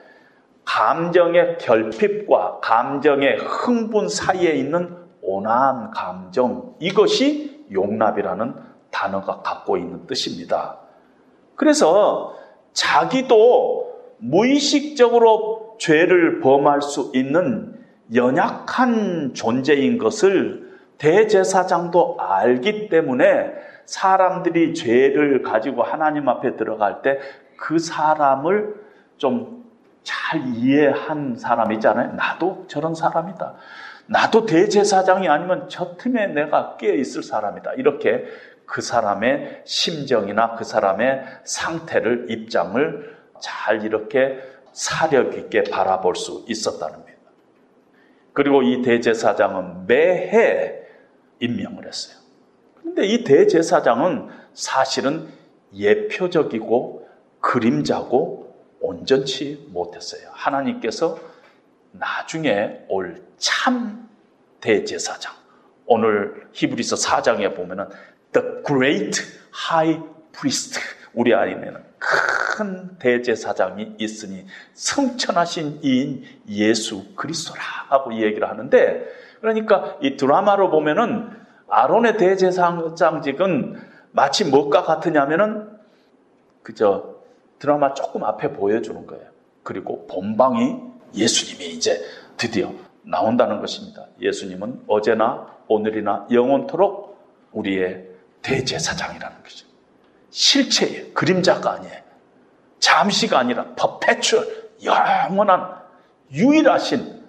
[0.65, 8.55] 감정의 결핍과 감정의 흥분 사이에 있는 온화한 감정 이것이 용납이라는
[8.91, 10.79] 단어가 갖고 있는 뜻입니다.
[11.57, 12.37] 그래서
[12.75, 17.68] 자기도 무의식적으로 죄를 범할 수 있는
[18.15, 20.69] 연약한 존재인 것을
[20.99, 23.53] 대제사장도 알기 때문에
[23.85, 27.19] 사람들이 죄를 가지고 하나님 앞에 들어갈 때
[27.59, 28.75] 그 사람을
[29.19, 29.59] 좀
[30.09, 32.15] 잘 이해한 사람 있잖아요.
[32.15, 33.55] 나도 저런 사람이다.
[34.07, 37.75] 나도 대제사장이 아니면 저 틈에 내가 깨어 있을 사람이다.
[37.75, 38.25] 이렇게
[38.65, 44.39] 그 사람의 심정이나 그 사람의 상태를, 입장을 잘 이렇게
[44.73, 47.08] 사력 있게 바라볼 수 있었다는.
[48.39, 50.79] 그리고 이 대제사장은 매해
[51.41, 52.17] 임명을 했어요.
[52.77, 55.27] 그런데 이 대제사장은 사실은
[55.75, 57.09] 예표적이고
[57.41, 60.31] 그림자고 온전치 못했어요.
[60.31, 61.19] 하나님께서
[61.91, 64.09] 나중에 올 참
[64.61, 65.33] 대제사장.
[65.87, 67.89] 오늘 히브리서 4장에 보면은
[68.33, 69.21] The Great
[69.69, 70.01] High
[70.33, 70.79] Priest.
[71.13, 79.05] 우리 안에는 큰 대제사장이 있으니 성천하신 이인 예수 그리스도라 하고 얘기를 하는데
[79.41, 81.31] 그러니까 이 드라마로 보면은
[81.69, 83.81] 아론의 대제사장직은
[84.13, 85.69] 마치 뭐가 같으냐면은
[86.63, 87.17] 그저
[87.59, 89.25] 드라마 조금 앞에 보여주는 거예요.
[89.63, 90.81] 그리고 본방이
[91.15, 92.01] 예수님이 이제
[92.37, 94.07] 드디어 나온다는 것입니다.
[94.21, 97.19] 예수님은 어제나 오늘이나 영원토록
[97.53, 98.09] 우리의
[98.43, 99.68] 대제사장이라는 거죠.
[100.31, 101.97] 실체의 그림자가 아니에요.
[102.79, 105.77] 잠시가 아니라 퍼페추얼 영원한
[106.33, 107.23] 유일하신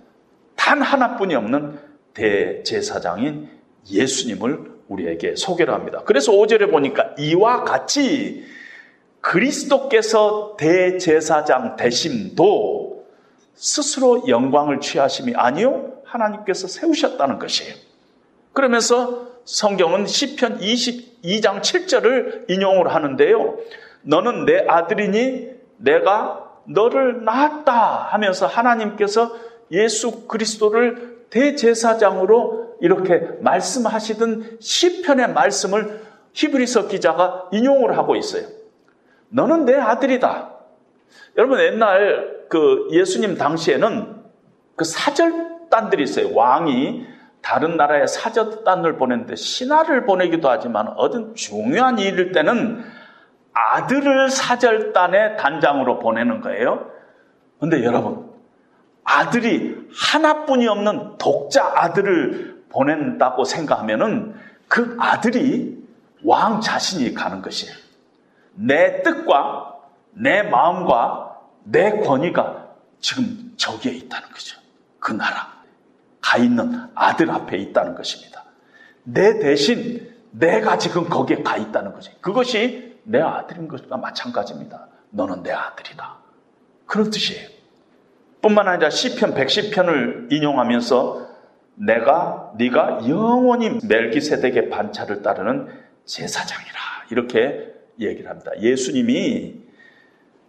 [0.56, 1.80] 단 하나뿐이 없는
[2.14, 3.50] 대제사장인
[3.90, 6.02] 예수님을 우리에게 소개를 합니다.
[6.06, 8.46] 그래서 5절에 보니까 이와 같이
[9.22, 13.06] 그리스도께서 대제사장 되심도
[13.54, 17.76] 스스로 영광을 취하심이 아니요 하나님께서 세우셨다는 것이에요.
[18.54, 23.58] 그러면서 성경은 시편 22장 7절을 인용을 하는데요.
[24.04, 27.74] 너는 내 아들이니 내가 너를 낳았다
[28.12, 29.36] 하면서 하나님께서
[29.72, 36.02] 예수 그리스도를 대제사장으로 이렇게 말씀하시던 시편의 말씀을
[36.34, 38.46] 히브리서 기자가 인용을 하고 있어요.
[39.30, 40.52] 너는 내 아들이다.
[41.38, 44.16] 여러분 옛날 그 예수님 당시에는
[44.76, 46.34] 그 사절단들이 있어요.
[46.34, 47.06] 왕이
[47.42, 52.84] 다른 나라에 사절단을 보냈는데 신하를 보내기도 하지만 어떤 중요한 일일 때는
[53.54, 56.92] 아들을 사절단의 단장으로 보내는 거예요.
[57.60, 58.30] 근데 여러분
[59.04, 64.36] 아들이 하나뿐이 없는 독자 아들을 보낸다고 생각하면은
[64.68, 65.78] 그 아들이
[66.24, 67.74] 왕 자신이 가는 것이에요.
[68.54, 69.76] 내 뜻과
[70.12, 72.68] 내 마음과 내 권위가
[73.00, 74.60] 지금 저기에 있다는 거죠.
[75.00, 75.59] 그 나라.
[76.22, 78.44] 가 있는 아들 앞에 있다는 것입니다.
[79.04, 82.12] 내 대신 내가 지금 거기에 가 있다는 거지.
[82.22, 84.88] 그것이 내 아들인 것과 마찬가지입니다.
[85.12, 86.18] 너는 내 아들이다.
[86.86, 87.48] 그런 뜻이에요.
[88.42, 91.30] 뿐만 아니라 시편 110편을 인용하면서
[91.76, 95.68] 내가 네가 영원히 멜기세덱의 반차를 따르는
[96.06, 96.80] 제사장이라
[97.12, 98.52] 이렇게 얘기를 합니다.
[98.60, 99.56] 예수님이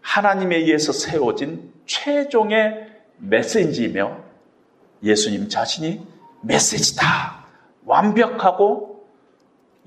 [0.00, 4.29] 하나님에 의해서 세워진 최종의 메시지이며
[5.02, 6.06] 예수님 자신이
[6.42, 7.44] 메시지다.
[7.84, 9.06] 완벽하고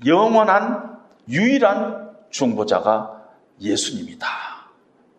[0.06, 0.98] 영원한
[1.28, 3.22] 유일한 중보자가
[3.60, 4.26] 예수님이다.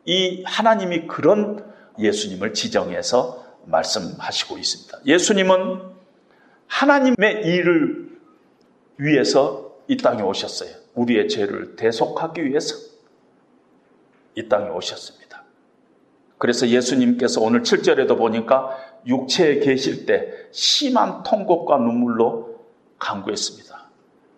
[0.06, 1.66] 이 하나님이 그런
[1.98, 5.00] 예수님을 지정해서 말씀하시고 있습니다.
[5.06, 5.82] 예수님은
[6.68, 8.20] 하나님의 일을
[8.98, 10.70] 위해서 이 땅에 오셨어요.
[10.94, 12.76] 우리의 죄를 대속하기 위해서
[14.36, 15.44] 이 땅에 오셨습니다.
[16.38, 18.78] 그래서 예수님께서 오늘 7절에도 보니까
[19.08, 22.56] 육체에 계실 때 심한 통곡과 눈물로
[23.00, 23.76] 간구했습니다.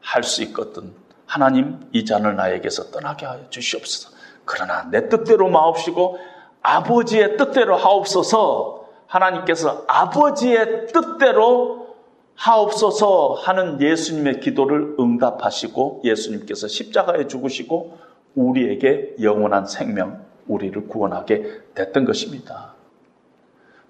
[0.01, 0.93] 할 수 있거든.
[1.25, 4.15] 하나님, 이 잔을 나에게서 떠나게 하여 주시옵소서.
[4.45, 6.17] 그러나 내 뜻대로 마옵시고
[6.62, 11.95] 아버지의 뜻대로 하옵소서 하나님께서 아버지의 뜻대로
[12.36, 17.97] 하옵소서 하는 예수님의 기도를 응답하시고 예수님께서 십자가에 죽으시고
[18.36, 22.76] 우리에게 영원한 생명, 우리를 구원하게 됐던 것입니다.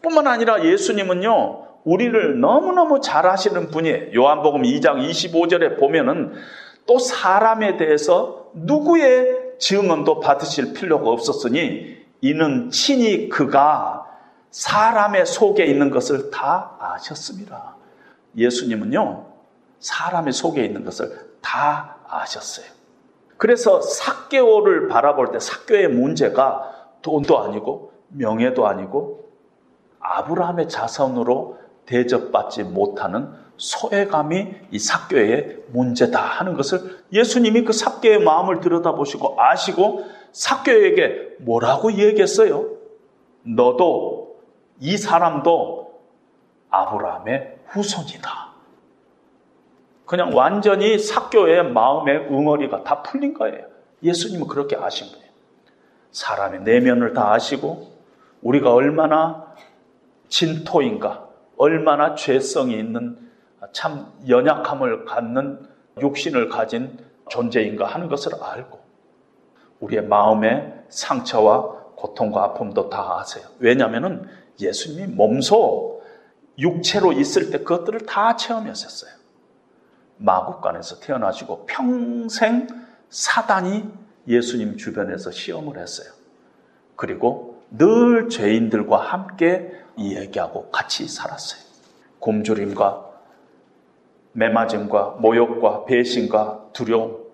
[0.08, 4.14] 뿐만 아니라 예수님은요, 우리를 너무너무 잘 하시는 분이에요.
[4.16, 6.34] 요한복음 2장 25절에 보면은
[6.86, 14.06] 또 사람에 대해서 누구의 증언도 받으실 필요가 없었으니 이는 친히 그가
[14.52, 17.76] 사람의 속에 있는 것을 다 아셨습니다.
[18.36, 19.26] 예수님은요,
[19.80, 22.66] 사람의 속에 있는 것을 다 아셨어요.
[23.38, 29.27] 그래서 사개오를 바라볼 때 사교의 문제가 돈도 아니고 명예도 아니고
[30.00, 39.42] 아브라함의 자손으로 대접받지 못하는 소외감이 이 사교의 문제다 하는 것을 예수님이 그 사교의 마음을 들여다보시고
[39.42, 42.78] 아시고 사교에게 뭐라고 얘기했어요?
[43.44, 44.38] 너도
[44.80, 46.00] 이 사람도
[46.70, 48.48] 아브라함의 후손이다.
[50.06, 53.66] 그냥 완전히 사교의 마음의 응어리가 다 풀린 거예요.
[54.04, 55.32] 예수님은 그렇게 아신 분이에요.
[56.12, 57.92] 사람의 내면을 다 아시고
[58.42, 59.54] 우리가 얼마나
[60.30, 63.18] 진토인가, 얼마나 죄성이 있는
[63.72, 65.68] 참 연약함을 갖는
[66.00, 66.98] 육신을 가진
[67.30, 68.80] 존재인가 하는 것을 알고
[69.80, 73.46] 우리의 마음의 상처와 고통과 아픔도 다 아세요.
[73.60, 76.02] 왜냐하면 예수님이 몸소
[76.60, 79.12] 육체로 있을 때 그것들을 다 체험하셨어요.
[80.18, 82.68] 마국간에서 태어나시고 평생
[83.10, 83.86] 사단이
[84.28, 86.12] 예수님 주변에서 시험을 했어요.
[86.96, 91.62] 그리고 늘 죄인들과 함께 이야기하고 같이 살았어요.
[92.20, 93.06] 곰주림과
[94.34, 97.26] 매맞음과 모욕과 배신과 두려움,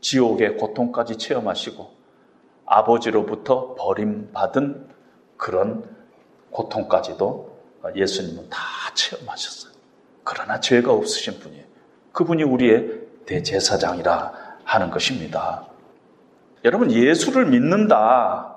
[0.00, 1.90] 지옥의 고통까지 체험하시고
[2.66, 4.88] 아버지로부터 버림받은
[5.36, 5.84] 그런
[6.50, 7.56] 고통까지도
[7.94, 8.58] 예수님은 다
[8.94, 9.72] 체험하셨어요.
[10.24, 11.64] 그러나 죄가 없으신 분이에요.
[12.12, 14.32] 그분이 우리의 대제사장이라
[14.64, 15.66] 하는 것입니다.
[16.64, 18.55] 여러분, 예수를 믿는다.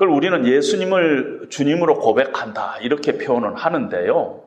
[0.00, 2.78] 그걸 우리는 예수님을 주님으로 고백한다.
[2.80, 4.40] 이렇게 표현을 하는데요.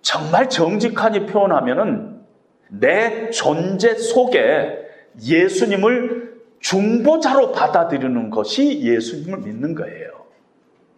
[0.00, 2.22] 정말 정직하게 표현하면은
[2.70, 4.78] 내 존재 속에
[5.22, 10.10] 예수님을 중보자로 받아들이는 것이 예수님을 믿는 거예요.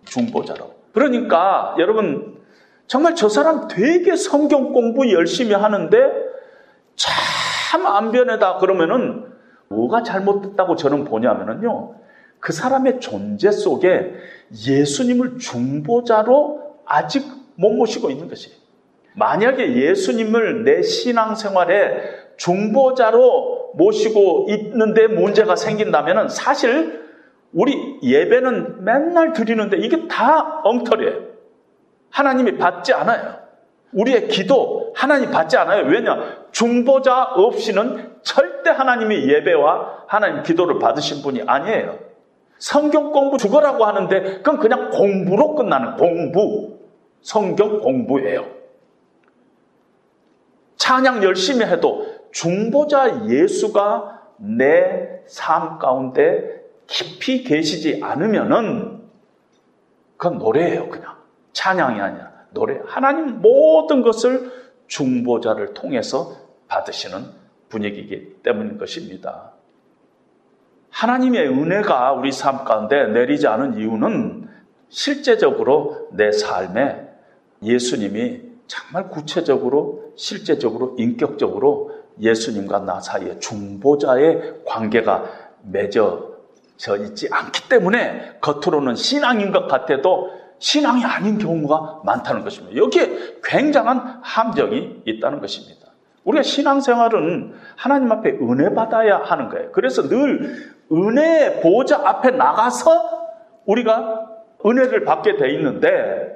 [0.05, 0.73] 중보자로.
[0.93, 2.39] 그러니까 여러분
[2.87, 5.99] 정말 저 사람 되게 성경 공부 열심히 하는데
[6.95, 9.25] 참 안 변해다 그러면은
[9.67, 12.04] 뭐가 잘못됐다고 저는 보냐면은요.
[12.45, 14.13] 그 사람의 존재 속에
[14.69, 18.55] 예수님을 중보자로 아직 못 모시고 있는 것이에요.
[19.15, 22.03] 만약에 예수님을 내 신앙생활에
[22.37, 27.03] 중보자로 모시고 있는데 문제가 생긴다면 사실
[27.55, 31.23] 우리 예배는 맨날 드리는데 이게 다 엉터리예요.
[32.11, 33.39] 하나님이 받지 않아요.
[33.93, 35.87] 우리의 기도 하나님 받지 않아요.
[35.87, 36.45] 왜냐?
[36.53, 42.13] 중보자 없이는 절대 하나님이 예배와 하나님 기도를 받으신 분이 아니에요.
[42.65, 46.79] 성경 공부 죽어라고 하는데 그건 그냥 공부로 끝나는 공부.
[47.21, 48.47] 성경 공부예요.
[50.77, 59.01] 찬양 열심히 해도 중보자 예수가 내 삶 가운데 깊이 계시지 않으면은
[60.17, 61.17] 그건 노래예요, 그냥.
[61.53, 62.81] 찬양이 아니라 노래.
[62.87, 64.53] 하나님 모든 것을
[64.87, 66.37] 중보자를 통해서
[66.69, 67.25] 받으시는
[67.71, 69.54] 분위기이기 때문인 것입니다.
[70.95, 74.49] 하나님의 은혜가 우리 삶 가운데 내리지 않은 이유는
[74.89, 77.09] 실제적으로 내 삶에
[77.63, 81.91] 예수님이 정말 구체적으로, 실제적으로, 인격적으로
[82.21, 85.25] 예수님과 나 사이에 중보자의 관계가
[85.63, 90.31] 맺어져 있지 않기 때문에 겉으로는 신앙인 것 같아도
[90.61, 92.77] 신앙이 아닌 경우가 많다는 것입니다.
[92.77, 95.84] 여기에 굉장한 함정이 있다는 것입니다.
[96.25, 99.71] 우리가 신앙생활은 하나님 앞에 은혜 받아야 하는 거예요.
[99.73, 100.55] 그래서 늘
[100.91, 103.25] 은혜의 보좌 앞에 나가서
[103.67, 104.31] 우리가
[104.65, 106.35] 은혜를 받게 돼 있는데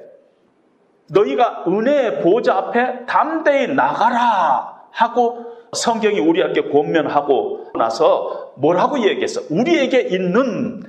[1.10, 9.42] 너희가 은혜의 보좌 앞에 담대히 나가라 하고 성경이 우리에게 권면하고 나서 뭐라고 얘기했어?
[9.50, 10.82] 우리에게 있는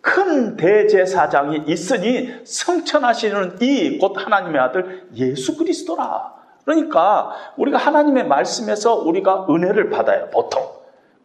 [0.00, 6.34] 큰 대제사장이 있으니 성천하시는 이 곧 하나님의 아들 예수 그리스도라.
[6.66, 10.28] 그러니까 우리가 하나님의 말씀에서 우리가 은혜를 받아요.
[10.30, 10.68] 보통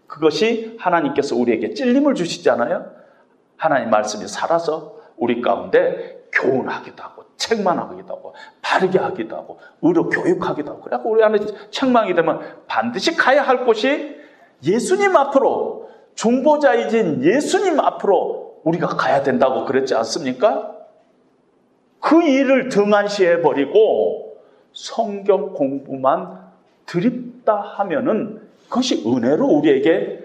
[0.06, 2.92] 그것이 하나님께서 우리에게 찔림을 주시잖아요.
[3.58, 10.82] 하나님 말씀이 살아서 우리 가운데 교훈하기도 하고 책만하기도 하고 바르게 하기도 하고 의로 교육하기도 하고
[10.82, 11.40] 그래갖고 우리 안에
[11.72, 14.16] 책망이 되면 반드시 가야 할 곳이
[14.64, 20.76] 예수님 앞으로 중보자이신 예수님 앞으로 우리가 가야 된다고 그랬지 않습니까?
[22.00, 24.21] 그 일을 등한시해 버리고
[24.82, 26.40] 성경 공부만
[26.88, 30.20] 드립다 하면은 그것이 은혜로 우리에게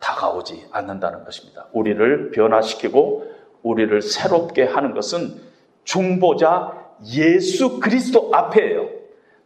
[0.00, 1.66] 다가오지 않는다는 것입니다.
[1.72, 3.26] 우리를 변화시키고
[3.62, 5.34] 우리를 새롭게 하는 것은
[5.84, 6.72] 중보자
[7.14, 8.88] 예수 그리스도 앞에요.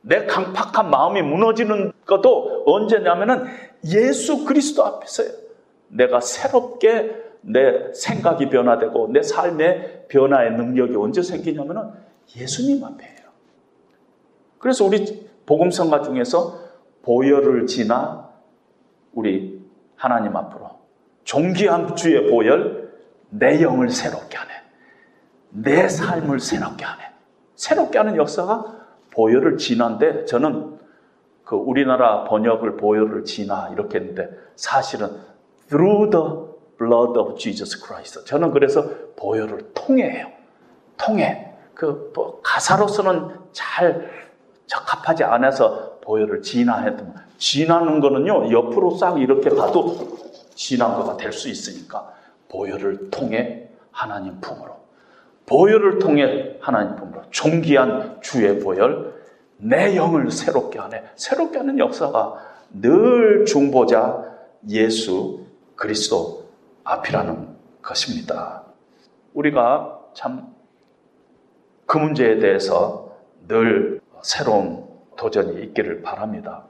[0.02, 3.44] 내 강팍한 마음이 무너지는 것도 언제냐면은
[3.86, 5.28] 예수 그리스도 앞에서요.
[5.88, 11.90] 내가 새롭게 내 생각이 변화되고 내 삶의 변화의 능력이 언제 생기냐면은
[12.36, 13.11] 예수님 앞에요.
[14.62, 16.56] 그래서 우리 복음성가 중에서
[17.02, 18.28] 보혈을 지나
[19.12, 19.60] 우리
[19.96, 20.70] 하나님 앞으로
[21.24, 22.92] 존귀한 주의 보혈
[23.30, 24.50] 내 영을 새롭게 하네.
[25.50, 27.02] 내 삶을 새롭게 하네.
[27.56, 30.78] 새롭게 하는 역사가 보혈을 지난데 저는
[31.44, 35.08] 그 우리나라 번역을 보혈을 지나 이렇게 했는데 사실은
[35.68, 36.24] through the
[36.78, 38.24] blood of Jesus Christ.
[38.26, 40.28] 저는 그래서 보혈을 통해요.
[40.96, 41.52] 통해.
[41.74, 44.21] 그 뭐 가사로서는 잘
[44.72, 50.18] 적합하지 않아서 보혈을 진화했던 진화는 거는요 옆으로 싹 이렇게 가도
[50.54, 52.12] 진한 거가 될 수 있으니까
[52.48, 54.76] 보혈을 통해 하나님 품으로.
[55.46, 57.22] 보혈을 통해 하나님 품으로.
[57.30, 59.12] 존귀한 주의 보혈
[59.58, 61.02] 내 영을 새롭게 하네.
[61.16, 62.36] 새롭게 하는 역사가
[62.80, 64.24] 늘 중보자
[64.68, 65.46] 예수
[65.76, 66.44] 그리스도
[66.84, 67.48] 앞이라는
[67.82, 68.62] 것입니다.
[69.34, 70.52] 우리가 참
[71.86, 73.12] 그 문제에 대해서
[73.48, 74.84] 늘 새로운
[75.16, 76.64] 도전이 있기를 바랍니다.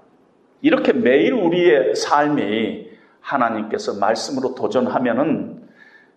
[0.60, 2.90] 이렇게 매일 우리의 삶이
[3.20, 5.62] 하나님께서 말씀으로 도전하면은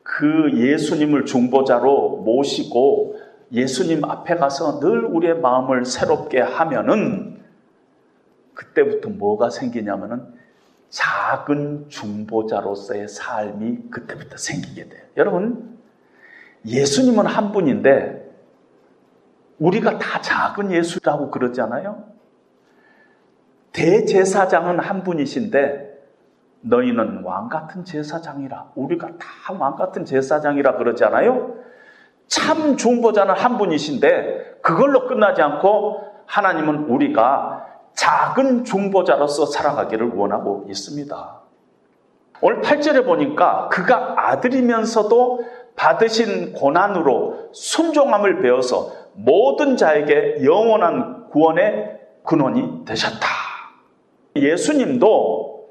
[0.04, 3.20] 그 예수님을 중보자로 모시고
[3.52, 7.42] 예수님 앞에 가서 늘 우리의 마음을 새롭게 하면은
[8.54, 10.34] 그때부터 뭐가 생기냐면은
[10.90, 15.02] 작은 중보자로서의 삶이 그때부터 생기게 돼요.
[15.18, 15.78] 여러분,
[16.66, 18.25] 예수님은 한 분인데
[19.60, 22.04] 우리가 다 작은 예수라고 그러잖아요.
[23.72, 25.94] 대제사장은 한 분이신데
[26.62, 31.56] 너희는 왕 같은 제사장이라 우리가 다 왕 같은 제사장이라 그러잖아요.
[32.28, 41.42] 참 중보자는 한 분이신데 그걸로 끝나지 않고 하나님은 우리가 작은 중보자로서 살아가기를 원하고 있습니다.
[42.42, 45.46] 오늘 8절에 보니까 그가 아들이면서도
[45.76, 53.28] 받으신 고난으로 순종함을 배워서 모든 자에게 영원한 구원의 근원이 되셨다.
[54.36, 55.70] 예수님도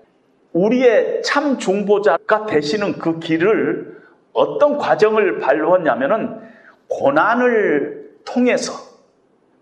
[0.53, 6.41] 우리의 참 중보자가 되시는 그 길을 어떤 과정을 발로했냐면은
[6.89, 8.73] 고난을 통해서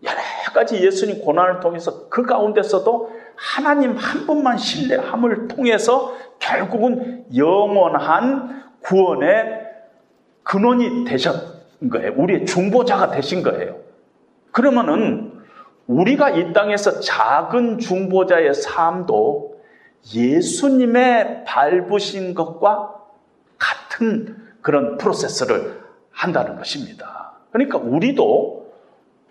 [0.02, 0.16] 여러
[0.54, 9.60] 가지 예수님 고난을 통해서 그 가운데서도 하나님 한 분만 신뢰함을 통해서 결국은 영원한 구원의
[10.42, 11.51] 근원이 되셨
[11.88, 12.12] 거예요.
[12.16, 13.76] 우리의 중보자가 되신 거예요.
[14.50, 15.32] 그러면은
[15.86, 19.60] 우리가 이 땅에서 작은 중보자의 삶도
[20.14, 22.94] 예수님의 밟으신 것과
[23.58, 27.32] 같은 그런 프로세스를 한다는 것입니다.
[27.50, 28.72] 그러니까 우리도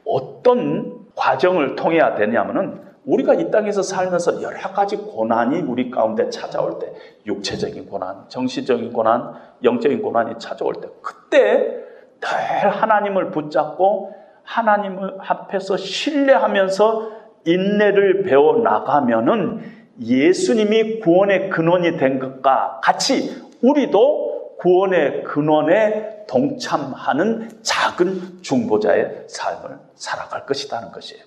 [0.06, 6.94] 어떤 과정을 통해야 되냐면은 우리가 이 땅에서 살면서 여러 가지 고난이 우리 가운데 찾아올 때
[7.26, 9.34] 육체적인 고난, 정신적인 고난,
[9.64, 11.91] 영적인 고난이 찾아올 때 그때
[12.22, 14.14] 늘 하나님을 붙잡고
[14.44, 17.12] 하나님 앞에서 신뢰하면서
[17.46, 19.62] 인내를 배워 나가면은
[20.02, 30.92] 예수님이 구원의 근원이 된 것과 같이 우리도 구원의 근원에 동참하는 작은 중보자의 삶을 살아갈 것이라는
[30.92, 31.24] 것이에요.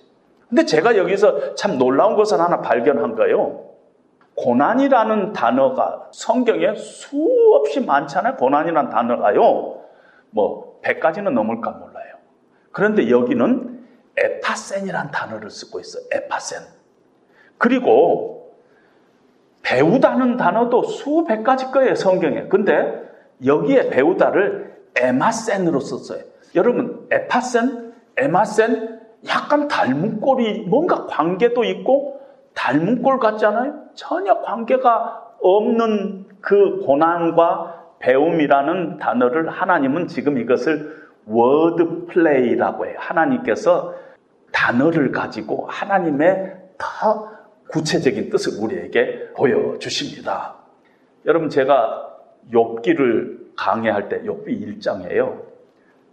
[0.49, 3.65] 근데 제가 여기서 참 놀라운 것을 하나 발견한 거예요.
[4.35, 8.35] 고난이라는 단어가 성경에 수없이 많잖아요.
[8.35, 9.81] 고난이라는 단어가요.
[10.31, 12.15] 뭐 100가지는 넘을까 몰라요.
[12.71, 13.85] 그런데 여기는
[14.17, 16.03] 에파센이라는 단어를 쓰고 있어요.
[16.11, 16.59] 에파센.
[17.57, 18.53] 그리고
[19.63, 22.47] 배우다는 단어도 수백 가지 거예요, 성경에.
[22.47, 23.03] 근데
[23.43, 26.23] 여기에 배우다를 에마센으로 썼어요.
[26.53, 32.21] 여러분, 에파센, 에마센, 약간 닮은 꼴이 뭔가 관계도 있고
[32.53, 33.73] 닮은 꼴 같잖아요?
[33.95, 37.74] 전혀 관계가 없는 그 고난과
[38.05, 42.95] 배움이라는 단어를 하나님은 지금 이것을 word play라고 해요.
[42.99, 43.95] 하나님께서
[44.51, 47.31] 단어를 가지고 하나님의 더
[47.69, 50.53] 구체적인 뜻을 우리에게 보여주십니다.
[51.25, 52.15] 여러분 제가
[52.53, 55.41] 욥기를 강의할 때 욥기 1장에요.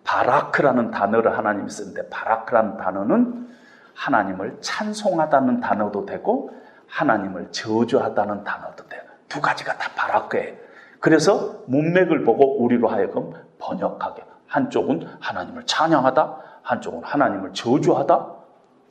[0.04, 3.48] 바라크라는 단어를 하나님이 쓰는데 바라크라는 단어는
[3.94, 6.50] 하나님을 찬송하다는 단어도 되고
[6.86, 9.02] 하나님을 저주하다는 단어도 돼요.
[9.28, 10.62] 두 가지가 다 바라크예요.
[11.02, 14.22] 그래서 문맥을 보고 우리로 하여금 번역하게.
[14.46, 18.14] 한쪽은 하나님을 찬양하다, 한쪽은 하나님을 저주하다.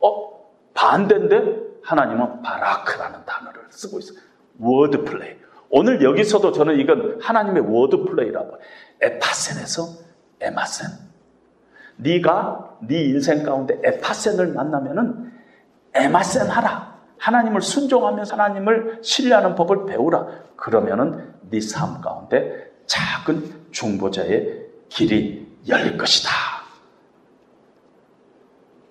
[0.02, 0.42] 어?
[0.74, 4.20] 반대인데 하나님은 바라크라는 단어를 쓰고 있어요.
[4.60, 5.38] word play.
[5.70, 8.58] 오늘 여기서도 저는 이건 하나님의 word play라고.
[9.00, 9.84] 에파센에서
[10.42, 10.90] 에마센.
[11.96, 15.32] 네가 네 인생 가운데 에파센을 만나면은
[15.94, 16.92] 에마센 하라.
[17.20, 20.28] 하나님을 순종하면서 하나님을 신뢰하는 법을 배우라.
[20.58, 26.30] 그러면은 네 삶 가운데 작은 중보자의 길이 열릴 것이다.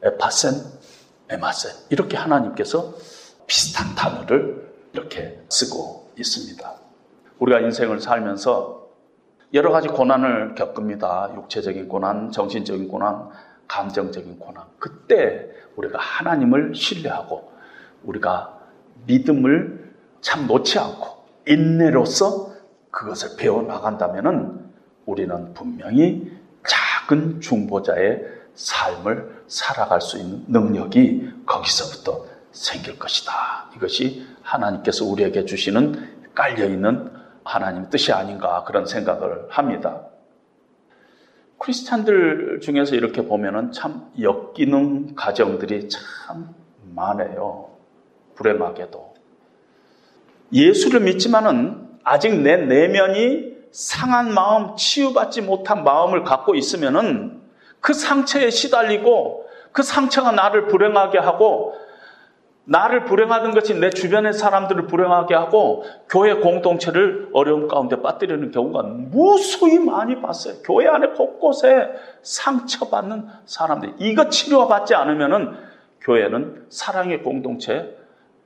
[0.03, 0.53] 에파센,
[1.29, 1.73] 에마센.
[1.91, 2.95] 이렇게 하나님께서
[3.47, 6.75] 비슷한 단어를 이렇게 쓰고 있습니다.
[7.39, 8.89] 우리가 인생을 살면서
[9.53, 11.33] 여러 가지 고난을 겪습니다.
[11.35, 13.29] 육체적인 고난, 정신적인 고난,
[13.67, 14.65] 감정적인 고난.
[14.79, 17.51] 그때 우리가 하나님을 신뢰하고
[18.05, 18.59] 우리가
[19.07, 22.50] 믿음을 참 놓지 않고 인내로서
[22.91, 24.71] 그것을 배워나간다면
[25.07, 26.33] 우리는 분명히
[26.67, 28.23] 작은 중보자의
[28.55, 33.71] 삶을 살아갈 수 있는 능력이 거기서부터 생길 것이다.
[33.77, 37.11] 이것이 하나님께서 우리에게 주시는 깔려있는
[37.45, 40.03] 하나님 뜻이 아닌가 그런 생각을 합니다.
[41.59, 46.55] 크리스찬들 중에서 이렇게 보면은 참 역기능 가정들이 참
[46.95, 47.71] 많아요.
[48.35, 49.15] 불행하게도.
[50.53, 51.80] 예수를 믿지만은
[52.11, 57.41] 아직 내 내면이 상한 마음, 치유받지 못한 마음을 갖고 있으면은
[57.79, 61.75] 그 상처에 시달리고 그 상처가 나를 불행하게 하고
[62.65, 69.79] 나를 불행하는 것이 내 주변의 사람들을 불행하게 하고 교회 공동체를 어려움 가운데 빠뜨리는 경우가 무수히
[69.79, 70.55] 많이 봤어요.
[70.65, 71.91] 교회 안에 곳곳에
[72.23, 73.95] 상처받는 사람들.
[73.99, 75.55] 이거 치료받지 않으면은
[76.01, 77.97] 교회는 사랑의 공동체,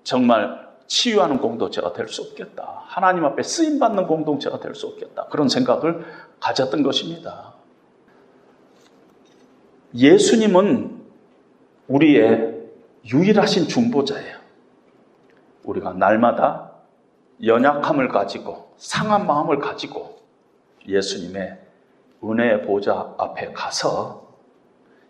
[0.02, 2.82] 정말 치유하는 공동체가 될 수 없겠다.
[2.86, 5.26] 하나님 앞에 쓰임 받는 공동체가 될 수 없겠다.
[5.26, 6.04] 그런 생각을
[6.40, 7.54] 가졌던 것입니다.
[9.94, 11.02] 예수님은
[11.88, 12.54] 우리의
[13.06, 14.38] 유일하신 중보자예요.
[15.64, 16.72] 우리가 날마다
[17.42, 20.18] 연약함을 가지고 상한 마음을 가지고
[20.86, 21.58] 예수님의
[22.22, 24.34] 은혜의 보좌 앞에 가서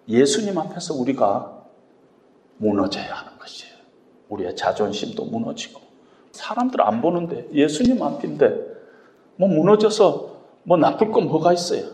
[0.09, 1.65] 예수님 앞에서 우리가
[2.59, 3.34] 무너져야 것이에요.
[4.35, 5.81] 우리의 자존심도 무너지고
[6.33, 8.75] 사람들 안 보는데 예수님 앞인데
[9.37, 11.87] 뭐 무너져서 뭐 나쁠 건 뭐가 있어요.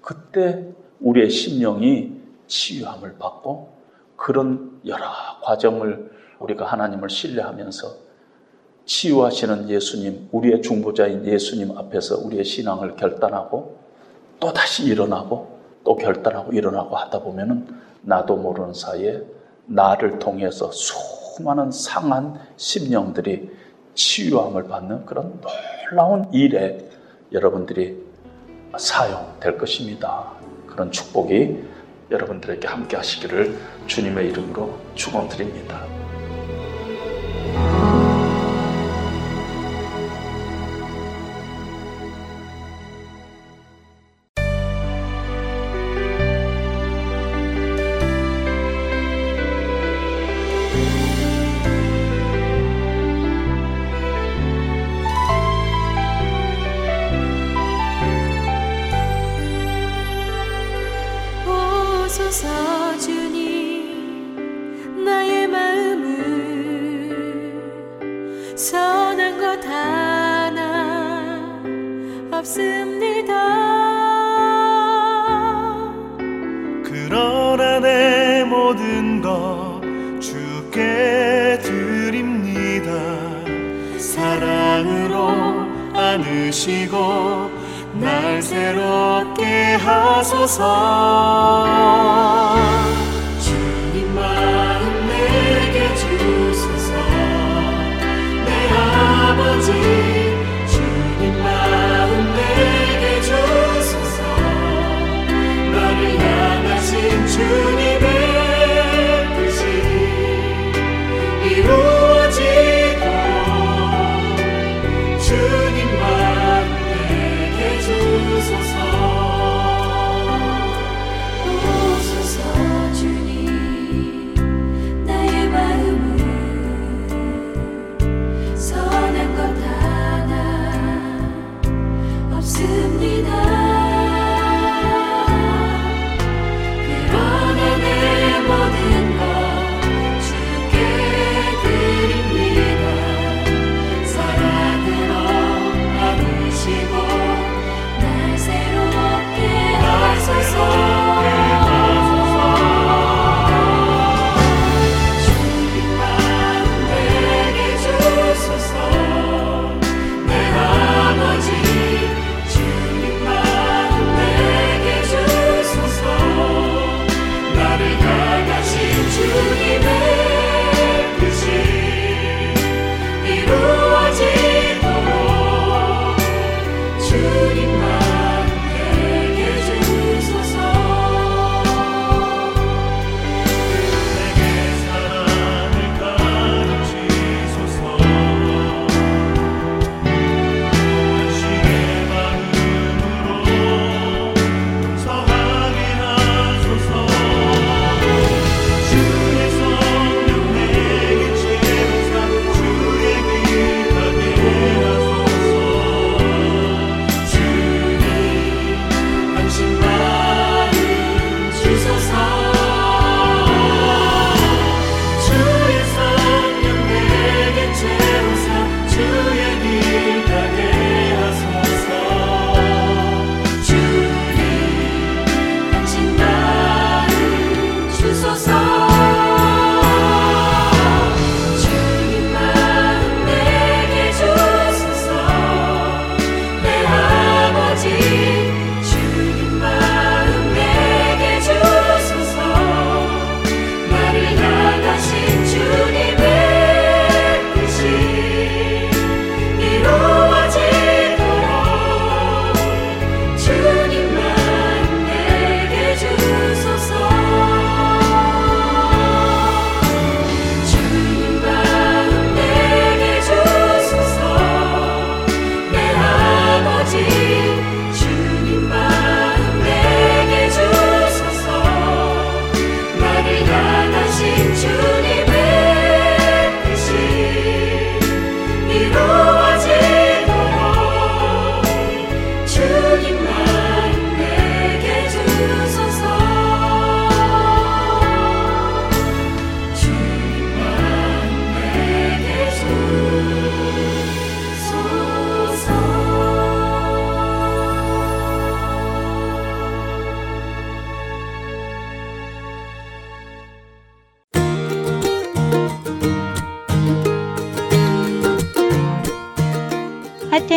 [0.00, 0.66] 그때
[1.00, 2.12] 우리의 심령이
[2.46, 3.72] 치유함을 받고
[4.16, 5.04] 그런 여러
[5.42, 8.04] 과정을 우리가 하나님을 신뢰하면서
[8.86, 13.78] 치유하시는 예수님, 우리의 중보자인 예수님 앞에서 우리의 신앙을 결단하고
[14.40, 17.66] 또 다시 일어나고 또 결단하고 일어나고 하다 보면은
[18.02, 19.22] 나도 모르는 사이에
[19.66, 23.50] 나를 통해서 수많은 상한 심령들이
[23.94, 26.88] 치유함을 받는 그런 놀라운 일에
[27.32, 28.02] 여러분들이
[28.76, 30.32] 사용될 것입니다.
[30.66, 31.62] 그런 축복이
[32.10, 33.56] 여러분들에게 함께 하시기를
[33.86, 35.93] 주님의 이름으로 축원드립니다.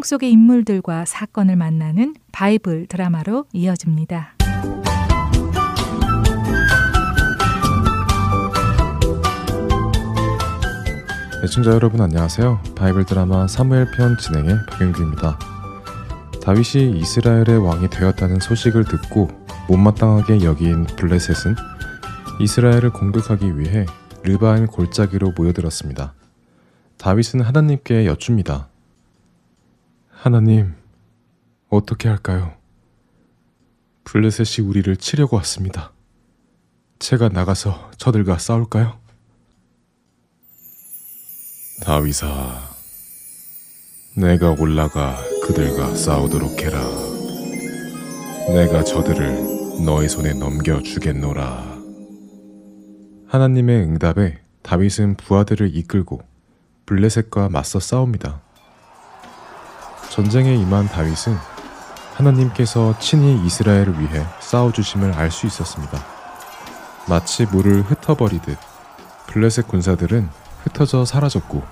[0.00, 4.36] 성경 속의 인물들과 사건을 만나는 바이블 드라마로 이어집니다.
[11.44, 12.62] 애청자 여러분 안녕하세요.
[12.76, 15.38] 바이블 드라마 사무엘 편 진행의 박영규입니다.
[16.42, 19.28] 다윗이 이스라엘의 왕이 되었다는 소식을 듣고
[19.68, 21.56] 못마땅하게 여긴 블레셋은
[22.40, 23.84] 이스라엘을 공격하기 위해
[24.22, 26.14] 르바인 골짜기로 모여들었습니다.
[26.96, 28.69] 다윗은 하나님께 여쭙니다.
[30.22, 30.74] 하나님,
[31.70, 32.52] 어떻게 할까요?
[34.04, 35.94] 블레셋이 우리를 치려고 왔습니다.
[36.98, 39.00] 제가 나가서 저들과 싸울까요?
[41.86, 42.68] 다윗아,
[44.18, 45.16] 내가 올라가
[45.46, 46.84] 그들과 싸우도록 해라.
[48.48, 51.80] 내가 저들을 너의 손에 넘겨 주겠노라.
[53.26, 56.20] 하나님의 응답에 다윗은 부하들을 이끌고
[56.84, 58.49] 블레셋과 맞서 싸웁니다.
[60.10, 61.36] 전쟁에 임한 다윗은
[62.16, 66.04] 하나님께서 친히 이스라엘을 위해 싸워주심을 알 수 있었습니다.
[67.08, 68.58] 마치 물을 흩어버리듯
[69.28, 70.28] 블레셋 군사들은
[70.64, 71.62] 흩어져 사라졌고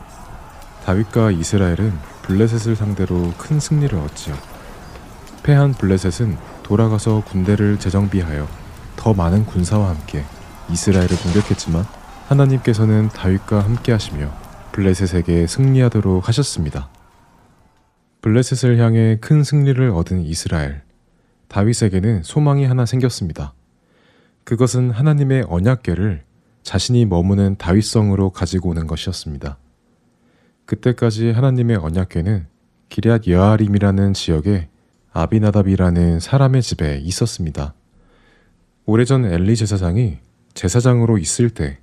[0.86, 4.36] 다윗과 이스라엘은 블레셋을 상대로 큰 승리를 얻지요.
[5.42, 8.46] 패한 블레셋은 돌아가서 군대를 재정비하여
[8.96, 10.24] 더 많은 군사와 함께
[10.70, 11.84] 이스라엘을 공격했지만
[12.28, 14.30] 하나님께서는 다윗과 함께 하시며
[14.72, 16.88] 블레셋에게 승리하도록 하셨습니다.
[18.20, 20.82] 블레셋을 향해 큰 승리를 얻은 이스라엘.
[21.48, 23.54] 다윗에게는 소망이 하나 생겼습니다.
[24.44, 26.24] 그것은 하나님의 언약궤를
[26.62, 29.56] 자신이 머무는 다윗성으로 가지고 오는 것이었습니다.
[30.66, 32.46] 그때까지 하나님의 언약궤는
[32.88, 34.68] 기럇 여아림이라는 지역에
[35.12, 37.74] 아비나답이라는 사람의 집에 있었습니다.
[38.84, 40.18] 오래전 엘리 제사장이
[40.54, 41.78] 제사장으로 있을 때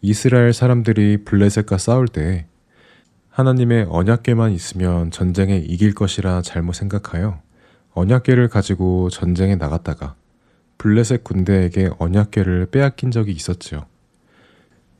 [0.00, 2.46] 이스라엘 사람들이 블레셋과 싸울 때
[3.34, 7.42] 하나님의 언약궤만 있으면 전쟁에 이길 것이라 잘못 생각하여
[7.94, 10.14] 언약궤를 가지고 전쟁에 나갔다가
[10.78, 13.86] 블레셋 군대에게 언약궤를 빼앗긴 적이 있었지요.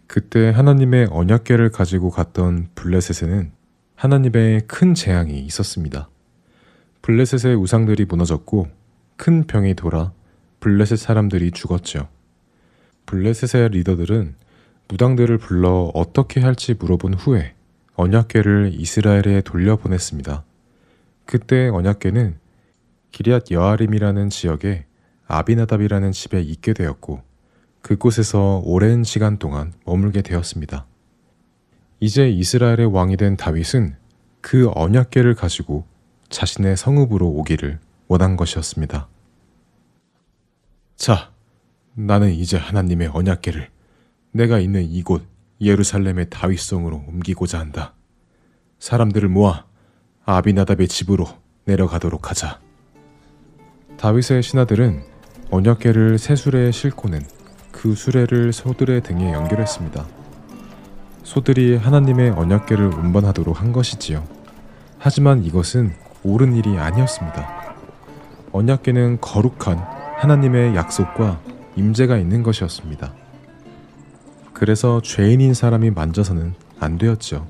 [0.09, 3.53] 그때 하나님의 언약궤를 가지고 갔던 블레셋에는
[3.95, 6.09] 하나님의 큰 재앙이 있었습니다.
[7.03, 8.67] 블레셋의 우상들이 무너졌고
[9.15, 10.11] 큰 병이 돌아
[10.59, 12.09] 블레셋 사람들이 죽었죠.
[13.07, 14.35] 블레셋의 리더들은
[14.89, 17.54] 무당들을 불러 어떻게 할지 물어본 후에
[17.95, 20.45] 언약궤를 이스라엘에 돌려보냈습니다.
[21.27, 22.39] 그때 언약궤는
[23.13, 24.87] 기리앗 여아림이라는 지역에
[25.27, 27.23] 아비나답이라는 집에 있게 되었고
[27.83, 30.87] 그곳에서 오랜 시간 동안 머물게 되었습니다.
[32.01, 33.97] 이제 이스라엘의 왕이 된 다윗은
[34.41, 35.87] 그 언약궤를 가지고
[36.29, 37.79] 자신의 성읍으로 오기를
[38.09, 39.09] 원한 것이었습니다.
[40.97, 41.33] 자,
[41.95, 43.71] 나는 이제 하나님의 언약궤를
[44.33, 45.23] 내가 있는 이곳
[45.61, 47.95] 예루살렘의 다윗성으로 옮기고자 한다.
[48.79, 49.65] 사람들을 모아
[50.25, 51.27] 아비나답의 집으로
[51.65, 52.61] 내려가도록 하자.
[53.97, 55.03] 다윗의 신하들은
[55.51, 57.21] 언약궤를 새 수레에 싣고는
[57.71, 60.07] 그 수레를 소들의 등에 연결했습니다.
[61.23, 64.27] 소들이 하나님의 언약궤를 운반하도록 한 것이지요.
[64.99, 67.77] 하지만 이것은 옳은 일이 아니었습니다.
[68.53, 69.79] 언약궤는 거룩한
[70.19, 71.41] 하나님의 약속과
[71.77, 73.24] 임재가 있는 것이었습니다.
[74.55, 77.47] 그래서 죄인인 사람이 만져서는 안 되었죠.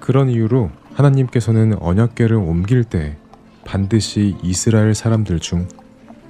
[0.00, 3.16] 그런 이유로 하나님께서는 언약궤를 옮길 때
[3.64, 5.66] 반드시 이스라엘 사람들 중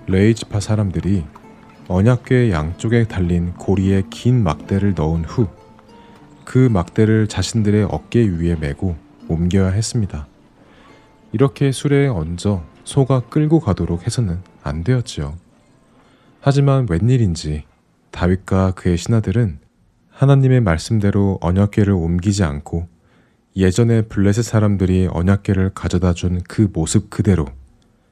[0.07, 1.25] 레이지파 사람들이
[1.89, 5.61] 언약궤 양쪽에 달린 고리에 긴 막대를 넣은 후
[6.51, 8.97] 그 막대를 자신들의 어깨 위에 메고
[9.29, 10.27] 옮겨야 했습니다.
[11.31, 15.37] 이렇게 수레에 얹어 소가 끌고 가도록 해서는 안 되었지요.
[16.41, 17.63] 하지만 웬일인지
[18.11, 19.61] 다윗과 그의 신하들은
[20.21, 22.87] 하나님의 말씀대로 언약궤를 옮기지 않고
[23.57, 27.47] 예전에 블레셋 사람들이 언약궤를 가져다 준 그 모습 그대로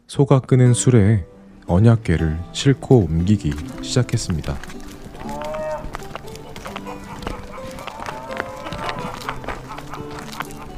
[0.06, 1.26] 소가 끄는 수레에
[1.66, 3.52] 언약궤를 싣고 옮기기
[3.82, 4.56] 시작했습니다.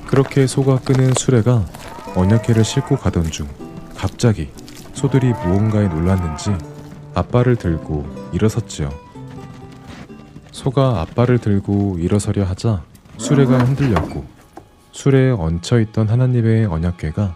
[0.08, 1.64] 그렇게 소가 끄는 수레가
[2.16, 3.46] 언약궤를 싣고 가던 중
[3.96, 4.48] 갑자기
[4.94, 6.50] 소들이 무언가에 놀랐는지
[7.14, 9.09] 앞발을 들고 일어섰지요.
[10.60, 12.82] 소가 앞발을 들고 일어서려 하자
[13.16, 14.26] 수레가 흔들렸고
[14.92, 17.34] 수레에 얹혀 있던 하나님의 언약궤가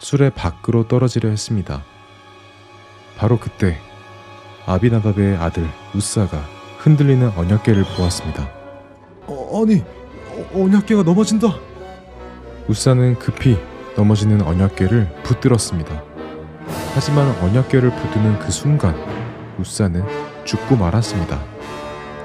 [0.00, 1.84] 수레 밖으로 떨어지려 했습니다.
[3.16, 3.78] 바로 그때
[4.66, 5.64] 아비나답의 아들
[5.94, 6.42] 우사가
[6.78, 8.50] 흔들리는 언약궤를 보았습니다.
[9.28, 9.84] 어, 아니,
[10.32, 11.46] 어, 언약계가 넘어진다.
[12.66, 13.56] 우사는 급히
[13.96, 16.02] 넘어지는 언약궤를 붙들었습니다.
[16.94, 18.96] 하지만 언약궤를 붙드는 그 순간
[19.56, 20.02] 우사는
[20.44, 21.56] 죽고 말았습니다.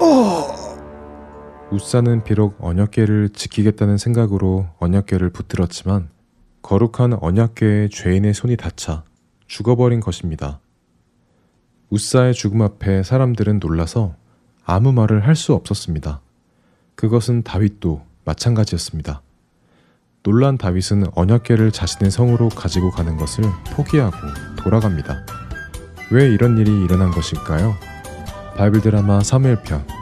[0.02, 0.31] 어,
[1.72, 6.10] 우사는 비록 언약궤를 지키겠다는 생각으로 언약궤를 붙들었지만
[6.60, 9.04] 거룩한 언약궤에 죄인의 손이 닿자
[9.46, 10.60] 죽어버린 것입니다.
[11.88, 14.14] 우사의 죽음 앞에 사람들은 놀라서
[14.64, 16.20] 아무 말을 할 수 없었습니다.
[16.94, 19.22] 그것은 다윗도 마찬가지였습니다.
[20.22, 23.44] 놀란 다윗은 언약궤를 자신의 성으로 가지고 가는 것을
[23.74, 24.16] 포기하고
[24.58, 25.24] 돌아갑니다.
[26.12, 27.74] 왜 이런 일이 일어난 것일까요?
[28.56, 30.01] 바이블 드라마 사무엘편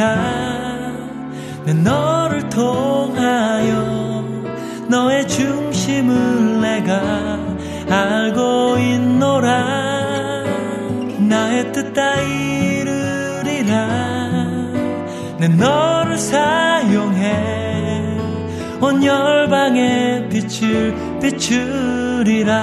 [0.00, 0.92] 이루리라
[1.66, 4.24] 내 너를 통하여
[4.88, 7.38] 너의 중심을 내가
[7.88, 10.44] 알고 있노라.
[11.28, 13.88] 나의 뜻 다 이루리라.
[15.38, 17.60] 내 너를 사용해
[18.80, 22.54] 온 열방에 빛을 비추리라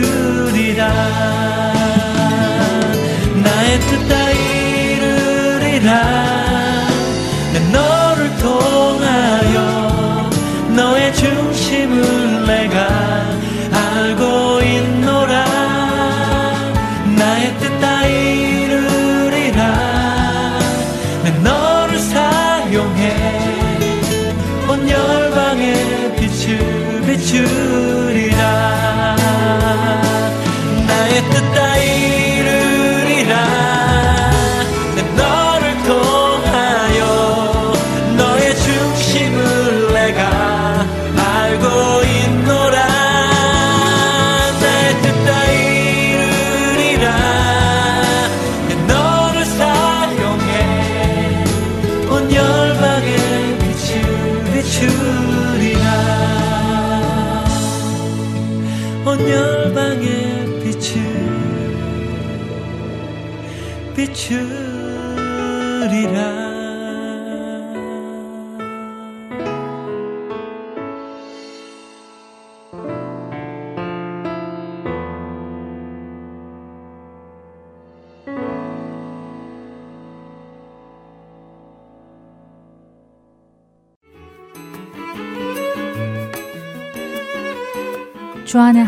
[0.00, 0.88] 비추리라.
[3.44, 6.23] 나의 뜻 다 이루리라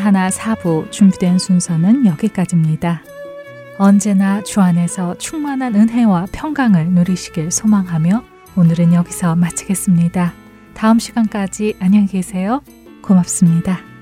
[0.07, 3.03] 하나 사부 준비된 순서는 여기까지입니다.
[3.77, 8.23] 언제나 주 안에서 충만한 은혜와 평강을 누리시길 소망하며
[8.55, 10.33] 오늘은 여기서 마치겠습니다.
[10.75, 12.63] 다음 시간까지 안녕히 계세요.
[13.03, 13.96] 고맙습니다.